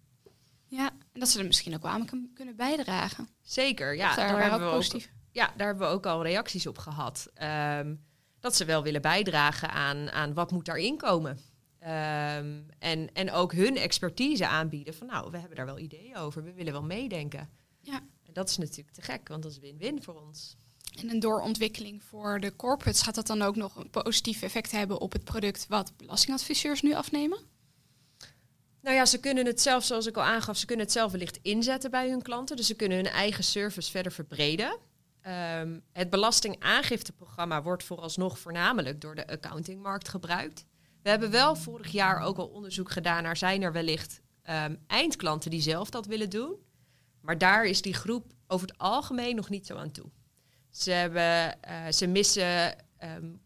Ja, 0.68 0.90
en 0.90 1.20
dat 1.20 1.30
ze 1.30 1.40
er 1.40 1.46
misschien 1.46 1.76
ook 1.76 1.82
wel 1.82 1.92
aan 1.92 2.30
kunnen 2.34 2.56
bijdragen. 2.56 3.30
Zeker, 3.42 3.96
ja. 3.96 4.16
daar, 4.16 4.28
daar 4.28 4.50
hebben 4.50 4.70
we 4.70 4.76
positief. 4.76 5.06
Ook, 5.06 5.25
ja, 5.36 5.54
daar 5.58 5.68
hebben 5.68 5.88
we 5.88 5.94
ook 5.94 6.06
al 6.06 6.24
reacties 6.24 6.68
op 6.68 6.78
gehad. 6.78 7.32
Um, 7.78 8.06
dat 8.40 8.56
ze 8.56 8.66
wel 8.66 8.84
willen 8.84 9.02
bijdragen 9.02 9.70
aan, 9.72 10.12
aan 10.12 10.34
wat 10.34 10.52
moet 10.52 10.66
daarin 10.66 10.98
komen. 10.98 11.40
Um, 11.82 12.66
en, 12.80 13.14
en 13.14 13.32
ook 13.32 13.54
hun 13.54 13.78
expertise 13.78 14.48
aanbieden 14.48 14.94
van 14.94 15.08
nou, 15.08 15.32
we 15.32 15.38
hebben 15.38 15.58
daar 15.58 15.66
wel 15.66 15.80
ideeën 15.80 16.18
over, 16.18 16.44
we 16.44 16.54
willen 16.54 16.74
wel 16.74 16.84
meedenken. 16.84 17.50
Ja. 17.82 18.02
En 18.24 18.34
dat 18.34 18.50
is 18.50 18.58
natuurlijk 18.58 18.96
te 18.96 19.02
gek, 19.02 19.28
want 19.28 19.44
dat 19.44 19.52
is 19.52 19.60
win-win 19.60 20.04
voor 20.04 20.22
ons. 20.22 20.56
En 21.00 21.10
een 21.10 21.20
doorontwikkeling 21.20 22.04
voor 22.04 22.40
de 22.40 22.56
corporates, 22.56 23.02
gaat 23.02 23.16
dat 23.16 23.28
dan 23.28 23.42
ook 23.42 23.56
nog 23.56 23.76
een 23.76 23.90
positief 23.90 24.42
effect 24.42 24.72
hebben 24.72 25.00
op 25.00 25.12
het 25.12 25.24
product 25.24 25.66
wat 25.68 25.98
belastingadviseurs 25.98 26.82
nu 26.82 26.94
afnemen? 26.94 27.40
Nou 28.82 28.96
ja, 28.96 29.06
ze 29.06 29.20
kunnen 29.20 29.46
het 29.46 29.62
zelf, 29.62 29.84
zoals 29.84 30.06
ik 30.06 30.18
al 30.18 30.24
aangaf, 30.24 30.58
ze 30.58 30.66
kunnen 30.66 30.86
het 30.86 30.94
zelf 30.94 31.12
wellicht 31.12 31.40
inzetten 31.42 31.92
bij 31.92 32.10
hun 32.10 32.22
klanten. 32.22 32.56
Dus 32.56 32.68
ze 32.68 32.76
kunnen 32.76 32.98
hun 32.98 33.08
eigen 33.08 33.44
service 33.44 33.92
verder 33.92 34.12
verbreden. 34.12 34.78
Um, 35.28 35.84
het 35.92 36.10
belastingaangifteprogramma 36.10 37.62
wordt 37.62 37.84
vooralsnog 37.84 38.40
voornamelijk 38.40 39.02
door 39.02 39.16
de 39.16 39.28
accountingmarkt 39.28 40.08
gebruikt. 40.08 40.66
We 41.02 41.10
hebben 41.10 41.32
wel 41.32 41.56
vorig 41.56 41.92
jaar 41.92 42.20
ook 42.20 42.38
al 42.38 42.48
onderzoek 42.48 42.92
gedaan 42.92 43.24
naar 43.24 43.38
zijn 43.38 43.62
er 43.62 43.72
wellicht 43.72 44.22
um, 44.50 44.78
eindklanten 44.88 45.52
die 45.52 45.62
zelf 45.62 45.90
dat 45.90 46.06
willen 46.06 46.30
doen. 46.30 46.56
Maar 47.22 47.38
daar 47.38 47.66
is 47.66 47.82
die 47.82 47.94
groep 47.94 48.34
over 48.48 48.68
het 48.68 48.78
algemeen 48.78 49.36
nog 49.36 49.50
niet 49.50 49.66
zo 49.66 49.76
aan 49.76 49.92
toe. 49.92 50.10
Ze, 50.70 50.92
hebben, 50.92 51.58
uh, 51.68 51.92
ze, 51.92 52.08
missen, 52.08 52.76
um, 53.04 53.42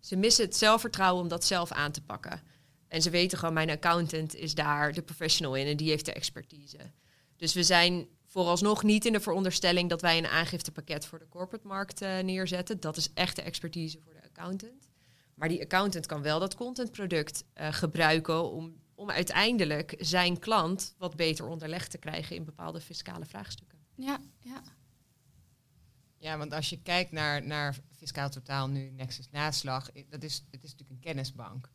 ze 0.00 0.16
missen 0.16 0.44
het 0.44 0.56
zelfvertrouwen 0.56 1.22
om 1.22 1.28
dat 1.28 1.44
zelf 1.44 1.72
aan 1.72 1.92
te 1.92 2.02
pakken. 2.02 2.42
En 2.88 3.02
ze 3.02 3.10
weten 3.10 3.38
gewoon, 3.38 3.54
mijn 3.54 3.70
accountant 3.70 4.34
is 4.34 4.54
daar 4.54 4.92
de 4.92 5.02
professional 5.02 5.54
in 5.54 5.66
en 5.66 5.76
die 5.76 5.88
heeft 5.88 6.04
de 6.04 6.12
expertise. 6.12 6.78
Dus 7.36 7.54
we 7.54 7.62
zijn 7.62 8.08
vooralsnog 8.26 8.82
niet 8.82 9.04
in 9.04 9.12
de 9.12 9.20
veronderstelling 9.20 9.90
dat 9.90 10.00
wij 10.00 10.18
een 10.18 10.26
aangiftepakket 10.26 11.06
voor 11.06 11.18
de 11.18 11.28
corporate 11.28 11.66
markt 11.66 12.02
uh, 12.02 12.18
neerzetten. 12.18 12.80
Dat 12.80 12.96
is 12.96 13.12
echt 13.12 13.36
de 13.36 13.42
expertise 13.42 14.00
voor 14.00 14.12
de 14.12 14.22
accountant. 14.22 14.88
Maar 15.34 15.48
die 15.48 15.62
accountant 15.62 16.06
kan 16.06 16.22
wel 16.22 16.38
dat 16.38 16.54
contentproduct 16.54 17.44
uh, 17.54 17.72
gebruiken 17.72 18.50
om, 18.50 18.76
om 18.94 19.10
uiteindelijk 19.10 19.94
zijn 19.98 20.38
klant 20.38 20.94
wat 20.98 21.16
beter 21.16 21.46
onderlegd 21.46 21.90
te 21.90 21.98
krijgen 21.98 22.36
in 22.36 22.44
bepaalde 22.44 22.80
fiscale 22.80 23.24
vraagstukken. 23.24 23.78
Ja, 23.94 24.20
ja. 24.38 24.62
Ja, 26.18 26.38
want 26.38 26.52
als 26.52 26.68
je 26.68 26.82
kijkt 26.82 27.12
naar, 27.12 27.46
naar 27.46 27.78
fiscaal 27.96 28.30
totaal 28.30 28.68
nu, 28.68 28.90
Nexus 28.90 29.30
Naslag, 29.30 29.90
dat 30.08 30.22
is, 30.22 30.44
het 30.50 30.64
is 30.64 30.70
natuurlijk 30.70 30.90
een 30.90 31.12
kennisbank. 31.12 31.70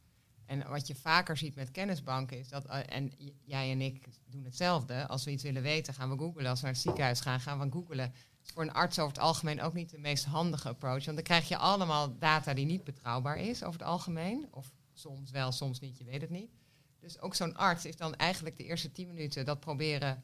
En 0.51 0.69
wat 0.69 0.87
je 0.87 0.95
vaker 0.95 1.37
ziet 1.37 1.55
met 1.55 1.71
kennisbanken 1.71 2.39
is 2.39 2.49
dat, 2.49 2.65
uh, 2.65 2.79
en 2.85 3.11
jij 3.45 3.71
en 3.71 3.81
ik 3.81 4.07
doen 4.25 4.43
hetzelfde, 4.43 5.07
als 5.07 5.23
we 5.23 5.31
iets 5.31 5.43
willen 5.43 5.61
weten 5.61 5.93
gaan 5.93 6.09
we 6.09 6.17
googlen. 6.17 6.45
Als 6.45 6.59
we 6.59 6.65
naar 6.65 6.73
het 6.73 6.83
ziekenhuis 6.83 7.19
gaan, 7.19 7.39
gaan 7.39 7.59
we 7.59 7.71
googlen. 7.71 8.05
Het 8.05 8.45
is 8.45 8.51
voor 8.51 8.63
een 8.63 8.73
arts 8.73 8.99
over 8.99 9.13
het 9.13 9.21
algemeen 9.21 9.61
ook 9.61 9.73
niet 9.73 9.89
de 9.89 9.97
meest 9.97 10.25
handige 10.25 10.69
approach. 10.69 11.05
Want 11.05 11.17
dan 11.17 11.25
krijg 11.25 11.47
je 11.47 11.57
allemaal 11.57 12.17
data 12.17 12.53
die 12.53 12.65
niet 12.65 12.83
betrouwbaar 12.83 13.37
is 13.37 13.63
over 13.63 13.79
het 13.79 13.89
algemeen. 13.89 14.47
Of 14.51 14.71
soms 14.93 15.31
wel, 15.31 15.51
soms 15.51 15.79
niet, 15.79 15.97
je 15.97 16.03
weet 16.03 16.21
het 16.21 16.29
niet. 16.29 16.51
Dus 16.99 17.19
ook 17.19 17.35
zo'n 17.35 17.55
arts 17.55 17.85
is 17.85 17.95
dan 17.95 18.15
eigenlijk 18.15 18.57
de 18.57 18.63
eerste 18.63 18.91
tien 18.91 19.07
minuten 19.07 19.45
dat 19.45 19.59
proberen 19.59 20.23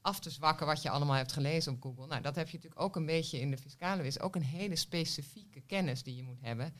af 0.00 0.20
te 0.20 0.30
zwakken 0.30 0.66
wat 0.66 0.82
je 0.82 0.90
allemaal 0.90 1.16
hebt 1.16 1.32
gelezen 1.32 1.72
op 1.72 1.82
Google. 1.82 2.06
Nou, 2.06 2.22
dat 2.22 2.36
heb 2.36 2.48
je 2.48 2.54
natuurlijk 2.56 2.82
ook 2.82 2.96
een 2.96 3.06
beetje 3.06 3.40
in 3.40 3.50
de 3.50 3.58
fiscale 3.58 4.02
wis. 4.02 4.20
Ook 4.20 4.34
een 4.34 4.42
hele 4.42 4.76
specifieke 4.76 5.60
kennis 5.60 6.02
die 6.02 6.16
je 6.16 6.22
moet 6.22 6.40
hebben 6.40 6.74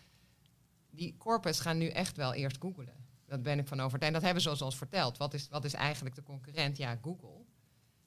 die 0.95 1.17
corpus 1.17 1.61
gaan 1.61 1.79
nu 1.79 1.89
echt 1.89 2.17
wel 2.17 2.35
eerst 2.35 2.57
googlen. 2.61 3.05
Dat 3.27 3.43
ben 3.43 3.59
ik 3.59 3.69
van 3.69 3.81
overtuigd. 3.81 4.15
En 4.15 4.21
dat 4.21 4.23
hebben 4.23 4.43
ze 4.43 4.65
ons 4.65 4.77
verteld. 4.77 5.17
Wat 5.17 5.35
is, 5.35 5.49
wat 5.49 5.65
is 5.65 5.75
eigenlijk 5.75 6.15
de 6.15 6.23
concurrent? 6.23 6.77
Ja, 6.77 6.99
Google. 7.03 7.45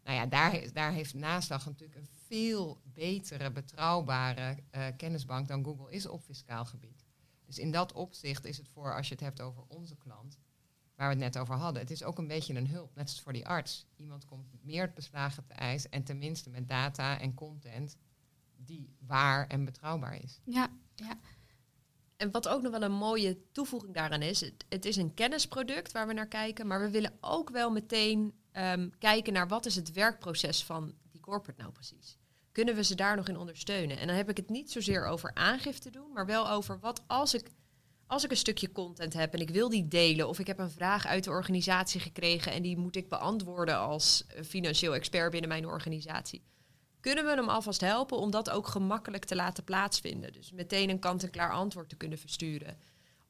Nou 0.03 0.19
ja, 0.19 0.25
daar, 0.25 0.73
daar 0.73 0.91
heeft 0.91 1.13
Naastdag 1.13 1.65
natuurlijk 1.65 1.99
een 1.99 2.07
veel 2.27 2.81
betere, 2.83 3.51
betrouwbare 3.51 4.57
uh, 4.75 4.85
kennisbank 4.97 5.47
dan 5.47 5.63
Google 5.63 5.91
is 5.91 6.05
op 6.05 6.21
fiscaal 6.21 6.65
gebied. 6.65 7.05
Dus 7.45 7.59
in 7.59 7.71
dat 7.71 7.93
opzicht 7.93 8.45
is 8.45 8.57
het 8.57 8.69
voor, 8.69 8.95
als 8.95 9.07
je 9.07 9.13
het 9.13 9.23
hebt 9.23 9.41
over 9.41 9.63
onze 9.67 9.95
klant, 9.95 10.37
waar 10.95 11.07
we 11.07 11.13
het 11.13 11.33
net 11.33 11.37
over 11.37 11.55
hadden, 11.55 11.81
het 11.81 11.91
is 11.91 12.03
ook 12.03 12.17
een 12.17 12.27
beetje 12.27 12.53
een 12.53 12.67
hulp, 12.67 12.95
net 12.95 13.09
als 13.09 13.21
voor 13.21 13.33
die 13.33 13.47
arts. 13.47 13.85
Iemand 13.95 14.25
komt 14.25 14.47
meer 14.61 14.91
beslagen 14.93 15.45
te 15.45 15.53
ijs 15.53 15.89
en 15.89 16.03
tenminste 16.03 16.49
met 16.49 16.67
data 16.67 17.19
en 17.19 17.33
content 17.33 17.97
die 18.55 18.95
waar 18.99 19.47
en 19.47 19.65
betrouwbaar 19.65 20.23
is. 20.23 20.41
Ja, 20.43 20.69
ja. 20.95 21.19
En 22.17 22.31
wat 22.31 22.47
ook 22.47 22.61
nog 22.61 22.71
wel 22.71 22.81
een 22.81 22.91
mooie 22.91 23.37
toevoeging 23.51 23.93
daaraan 23.93 24.21
is, 24.21 24.39
het, 24.69 24.85
is 24.85 24.95
een 24.95 25.13
kennisproduct 25.13 25.91
waar 25.91 26.07
we 26.07 26.13
naar 26.13 26.27
kijken, 26.27 26.67
maar 26.67 26.81
we 26.81 26.89
willen 26.89 27.17
ook 27.21 27.49
wel 27.49 27.71
meteen 27.71 28.33
um, 28.53 28.91
kijken 28.99 29.33
naar 29.33 29.47
wat 29.47 29.65
is 29.65 29.75
het 29.75 29.91
werkproces 29.91 30.63
van 30.63 30.93
die 31.11 31.21
corporate 31.21 31.61
nou 31.61 31.73
precies. 31.73 32.17
Kunnen 32.51 32.75
we 32.75 32.83
ze 32.83 32.95
daar 32.95 33.15
nog 33.15 33.27
in 33.27 33.37
ondersteunen? 33.37 33.97
En 33.97 34.07
dan 34.07 34.15
heb 34.15 34.29
ik 34.29 34.37
het 34.37 34.49
niet 34.49 34.71
zozeer 34.71 35.05
over 35.05 35.31
aangifte 35.33 35.89
doen, 35.89 36.11
maar 36.13 36.25
wel 36.25 36.49
over 36.49 36.79
wat 36.79 37.03
als 37.07 37.33
ik, 37.33 37.49
als 38.07 38.23
ik 38.23 38.31
een 38.31 38.37
stukje 38.37 38.71
content 38.71 39.13
heb 39.13 39.33
en 39.33 39.39
ik 39.39 39.49
wil 39.49 39.69
die 39.69 39.87
delen, 39.87 40.27
of 40.27 40.39
ik 40.39 40.47
heb 40.47 40.59
een 40.59 40.71
vraag 40.71 41.05
uit 41.05 41.23
de 41.23 41.29
organisatie 41.29 41.99
gekregen 41.99 42.51
en 42.51 42.61
die 42.61 42.77
moet 42.77 42.95
ik 42.95 43.09
beantwoorden 43.09 43.77
als 43.77 44.25
financieel 44.45 44.95
expert 44.95 45.31
binnen 45.31 45.49
mijn 45.49 45.65
organisatie. 45.65 46.43
Kunnen 47.07 47.25
we 47.25 47.31
hem 47.31 47.49
alvast 47.49 47.81
helpen 47.81 48.17
om 48.17 48.31
dat 48.31 48.49
ook 48.49 48.67
gemakkelijk 48.67 49.25
te 49.25 49.35
laten 49.35 49.63
plaatsvinden? 49.63 50.33
Dus 50.33 50.51
meteen 50.51 50.89
een 50.89 50.99
kant-en-klaar 50.99 51.51
antwoord 51.51 51.89
te 51.89 51.95
kunnen 51.95 52.17
versturen. 52.17 52.77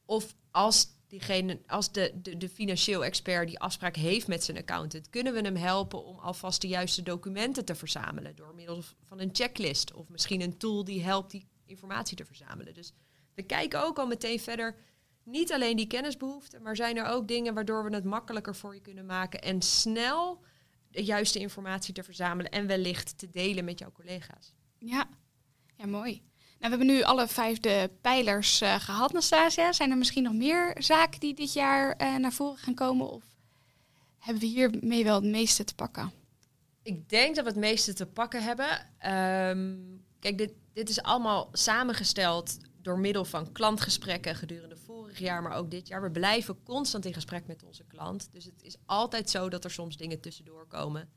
Of 0.05 0.35
als 0.51 0.87
diegene, 1.07 1.59
als 1.67 1.91
de, 1.91 2.11
de, 2.15 2.37
de 2.37 2.49
financieel 2.49 3.05
expert 3.05 3.47
die 3.47 3.59
afspraak 3.59 3.95
heeft 3.95 4.27
met 4.27 4.43
zijn 4.43 4.57
accountant, 4.57 5.09
kunnen 5.09 5.33
we 5.33 5.41
hem 5.41 5.55
helpen 5.55 6.05
om 6.05 6.19
alvast 6.19 6.61
de 6.61 6.67
juiste 6.67 7.03
documenten 7.03 7.65
te 7.65 7.75
verzamelen 7.75 8.35
door 8.35 8.55
middel 8.55 8.83
van 9.07 9.19
een 9.19 9.29
checklist 9.31 9.93
of 9.93 10.09
misschien 10.09 10.41
een 10.41 10.57
tool 10.57 10.83
die 10.83 11.03
helpt 11.03 11.31
die 11.31 11.47
informatie 11.65 12.17
te 12.17 12.25
verzamelen. 12.25 12.73
Dus 12.73 12.93
we 13.33 13.43
kijken 13.43 13.83
ook 13.83 13.99
al 13.99 14.07
meteen 14.07 14.39
verder. 14.39 14.75
Niet 15.23 15.53
alleen 15.53 15.77
die 15.77 15.87
kennisbehoeften, 15.87 16.61
maar 16.61 16.75
zijn 16.75 16.97
er 16.97 17.05
ook 17.05 17.27
dingen 17.27 17.53
waardoor 17.53 17.83
we 17.83 17.95
het 17.95 18.03
makkelijker 18.03 18.55
voor 18.55 18.73
je 18.73 18.81
kunnen 18.81 19.05
maken 19.05 19.41
en 19.41 19.61
snel 19.61 20.43
de 20.97 21.03
juiste 21.03 21.39
informatie 21.39 21.93
te 21.93 22.03
verzamelen 22.03 22.51
en 22.51 22.67
wellicht 22.67 23.17
te 23.17 23.29
delen 23.29 23.65
met 23.65 23.79
jouw 23.79 23.91
collega's. 23.91 24.53
Ja, 24.77 25.09
ja 25.75 25.85
mooi. 25.85 26.11
Nou, 26.59 26.71
we 26.71 26.77
hebben 26.77 26.87
nu 26.87 27.03
alle 27.03 27.27
vijf 27.27 27.59
de 27.59 27.89
pijlers 28.01 28.61
uh, 28.61 28.75
gehad, 28.79 29.13
Nastasia. 29.13 29.71
Zijn 29.73 29.91
er 29.91 29.97
misschien 29.97 30.23
nog 30.23 30.33
meer 30.33 30.75
zaken 30.77 31.19
die 31.19 31.33
dit 31.33 31.53
jaar 31.53 32.01
uh, 32.01 32.15
naar 32.15 32.31
voren 32.31 32.57
gaan 32.57 32.73
komen? 32.73 33.09
Of 33.09 33.23
hebben 34.19 34.41
we 34.41 34.47
hiermee 34.47 35.03
wel 35.03 35.15
het 35.15 35.23
meeste 35.23 35.63
te 35.63 35.75
pakken? 35.75 36.11
Ik 36.81 37.09
denk 37.09 37.35
dat 37.35 37.43
we 37.43 37.49
het 37.49 37.59
meeste 37.59 37.93
te 37.93 38.05
pakken 38.05 38.43
hebben. 38.43 38.69
Um, 39.49 40.03
kijk, 40.19 40.37
dit, 40.37 40.51
dit 40.73 40.89
is 40.89 41.01
allemaal 41.01 41.49
samengesteld 41.51 42.57
door 42.87 42.99
middel 42.99 43.25
van 43.25 43.51
klantgesprekken 43.51 44.35
gedurende 44.35 44.77
vorig 44.77 45.19
jaar, 45.19 45.41
maar 45.41 45.55
ook 45.55 45.71
dit 45.71 45.87
jaar. 45.87 46.01
We 46.01 46.11
blijven 46.11 46.63
constant 46.63 47.05
in 47.05 47.13
gesprek 47.13 47.47
met 47.47 47.63
onze 47.63 47.83
klant. 47.83 48.29
Dus 48.31 48.45
het 48.45 48.63
is 48.63 48.75
altijd 48.85 49.29
zo 49.29 49.49
dat 49.49 49.63
er 49.63 49.71
soms 49.71 49.97
dingen 49.97 50.19
tussendoor 50.19 50.67
komen 50.67 51.09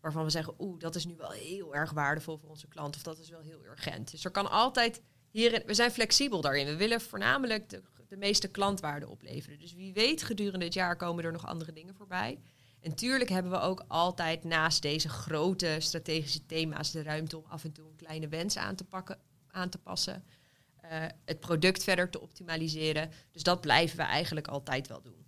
waarvan 0.00 0.24
we 0.24 0.30
zeggen, 0.30 0.54
oeh, 0.58 0.78
dat 0.78 0.94
is 0.94 1.06
nu 1.06 1.16
wel 1.16 1.30
heel 1.30 1.74
erg 1.74 1.90
waardevol 1.90 2.36
voor 2.36 2.48
onze 2.48 2.68
klant 2.68 2.96
of 2.96 3.02
dat 3.02 3.18
is 3.18 3.28
wel 3.28 3.40
heel 3.40 3.64
urgent. 3.64 4.10
Dus 4.10 4.24
er 4.24 4.30
kan 4.30 4.50
altijd 4.50 5.02
hierin, 5.30 5.62
we 5.66 5.74
zijn 5.74 5.90
flexibel 5.90 6.40
daarin. 6.40 6.66
We 6.66 6.76
willen 6.76 7.00
voornamelijk 7.00 7.68
de, 7.68 7.82
de 8.08 8.16
meeste 8.16 8.48
klantwaarde 8.48 9.08
opleveren. 9.08 9.58
Dus 9.58 9.74
wie 9.74 9.92
weet, 9.92 10.22
gedurende 10.22 10.64
het 10.64 10.74
jaar 10.74 10.96
komen 10.96 11.24
er 11.24 11.32
nog 11.32 11.46
andere 11.46 11.72
dingen 11.72 11.94
voorbij. 11.94 12.38
En 12.80 12.94
tuurlijk 12.94 13.30
hebben 13.30 13.52
we 13.52 13.60
ook 13.60 13.84
altijd 13.88 14.44
naast 14.44 14.82
deze 14.82 15.08
grote 15.08 15.76
strategische 15.78 16.46
thema's 16.46 16.90
de 16.90 17.02
ruimte 17.02 17.36
om 17.36 17.44
af 17.48 17.64
en 17.64 17.72
toe 17.72 17.88
een 17.88 17.96
kleine 17.96 18.28
wens 18.28 18.56
aan 18.56 18.74
te, 18.74 18.84
pakken, 18.84 19.18
aan 19.50 19.68
te 19.68 19.78
passen. 19.78 20.24
Uh, 20.92 21.04
het 21.24 21.40
product 21.40 21.82
verder 21.82 22.10
te 22.10 22.20
optimaliseren. 22.20 23.10
Dus 23.32 23.42
dat 23.42 23.60
blijven 23.60 23.96
we 23.96 24.02
eigenlijk 24.02 24.48
altijd 24.48 24.88
wel 24.88 25.02
doen. 25.02 25.26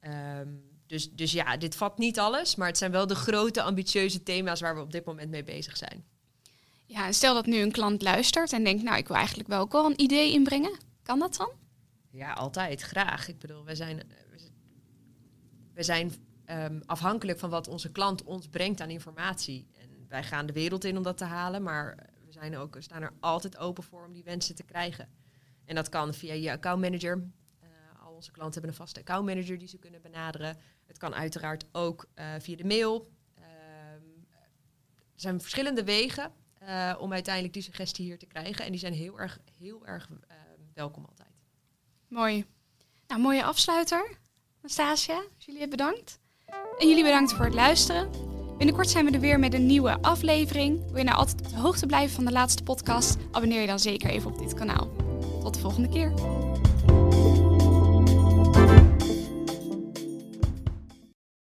Um, 0.00 0.62
dus, 0.86 1.10
dus 1.10 1.32
ja, 1.32 1.56
dit 1.56 1.76
vat 1.76 1.98
niet 1.98 2.18
alles, 2.18 2.56
maar 2.56 2.68
het 2.68 2.78
zijn 2.78 2.90
wel 2.90 3.06
de 3.06 3.14
grote 3.14 3.62
ambitieuze 3.62 4.22
thema's 4.22 4.60
waar 4.60 4.74
we 4.74 4.80
op 4.80 4.92
dit 4.92 5.04
moment 5.04 5.30
mee 5.30 5.44
bezig 5.44 5.76
zijn. 5.76 6.04
Ja, 6.86 7.06
en 7.06 7.14
stel 7.14 7.34
dat 7.34 7.46
nu 7.46 7.56
een 7.56 7.72
klant 7.72 8.02
luistert 8.02 8.52
en 8.52 8.64
denkt, 8.64 8.82
nou, 8.82 8.96
ik 8.96 9.08
wil 9.08 9.16
eigenlijk 9.16 9.48
wel 9.48 9.60
ook 9.60 9.72
wel 9.72 9.86
een 9.86 10.00
idee 10.00 10.32
inbrengen. 10.32 10.78
Kan 11.02 11.18
dat 11.18 11.36
dan? 11.36 11.50
Ja, 12.10 12.32
altijd, 12.32 12.80
graag. 12.80 13.28
Ik 13.28 13.38
bedoel, 13.38 13.64
we 13.64 13.74
zijn, 13.74 14.02
we 15.74 15.82
zijn 15.82 16.12
um, 16.46 16.82
afhankelijk 16.86 17.38
van 17.38 17.50
wat 17.50 17.68
onze 17.68 17.90
klant 17.90 18.22
ons 18.24 18.48
brengt 18.48 18.80
aan 18.80 18.90
informatie. 18.90 19.66
En 19.78 20.06
wij 20.08 20.24
gaan 20.24 20.46
de 20.46 20.52
wereld 20.52 20.84
in 20.84 20.96
om 20.96 21.02
dat 21.02 21.16
te 21.16 21.24
halen, 21.24 21.62
maar 21.62 22.06
ook, 22.56 22.76
staan 22.78 23.02
er 23.02 23.12
altijd 23.20 23.58
open 23.58 23.82
voor 23.82 24.04
om 24.04 24.12
die 24.12 24.24
wensen 24.24 24.54
te 24.54 24.62
krijgen. 24.62 25.08
En 25.64 25.74
dat 25.74 25.88
kan 25.88 26.14
via 26.14 26.34
je 26.34 26.50
accountmanager. 26.50 27.16
Uh, 27.16 27.68
al 28.04 28.12
onze 28.12 28.30
klanten 28.30 28.52
hebben 28.52 28.70
een 28.70 28.84
vaste 28.84 29.00
accountmanager 29.00 29.58
die 29.58 29.68
ze 29.68 29.78
kunnen 29.78 30.02
benaderen. 30.02 30.56
Het 30.86 30.98
kan 30.98 31.14
uiteraard 31.14 31.64
ook 31.72 32.06
uh, 32.14 32.24
via 32.38 32.56
de 32.56 32.64
mail. 32.64 33.10
Uh, 33.38 33.44
er 35.14 35.20
zijn 35.20 35.40
verschillende 35.40 35.84
wegen 35.84 36.32
uh, 36.62 36.94
om 36.98 37.12
uiteindelijk 37.12 37.54
die 37.54 37.62
suggestie 37.62 38.04
hier 38.04 38.18
te 38.18 38.26
krijgen. 38.26 38.64
En 38.64 38.70
die 38.70 38.80
zijn 38.80 38.92
heel 38.92 39.20
erg, 39.20 39.38
heel 39.58 39.86
erg 39.86 40.08
ehm, 40.08 40.60
welkom 40.74 41.04
altijd. 41.04 41.28
Mooi. 42.08 42.44
Nou, 43.06 43.20
mooie 43.20 43.44
afsluiter. 43.44 44.18
Anastasia, 44.60 45.24
jullie 45.36 45.68
bedankt. 45.68 46.18
En 46.78 46.88
jullie 46.88 47.04
bedankt 47.04 47.32
voor 47.32 47.44
het 47.44 47.54
luisteren. 47.54 48.37
Binnenkort 48.58 48.90
zijn 48.90 49.04
we 49.04 49.10
er 49.10 49.20
weer 49.20 49.38
met 49.38 49.54
een 49.54 49.66
nieuwe 49.66 49.98
aflevering. 50.00 50.80
Wil 50.88 50.98
je 50.98 51.04
nou 51.04 51.16
altijd 51.16 51.40
op 51.40 51.48
de 51.48 51.56
hoogte 51.56 51.86
blijven 51.86 52.14
van 52.14 52.24
de 52.24 52.32
laatste 52.32 52.62
podcast? 52.62 53.16
Abonneer 53.30 53.60
je 53.60 53.66
dan 53.66 53.78
zeker 53.78 54.10
even 54.10 54.30
op 54.30 54.38
dit 54.38 54.54
kanaal. 54.54 54.88
Tot 55.42 55.54
de 55.54 55.60
volgende 55.60 55.88
keer. 55.88 56.12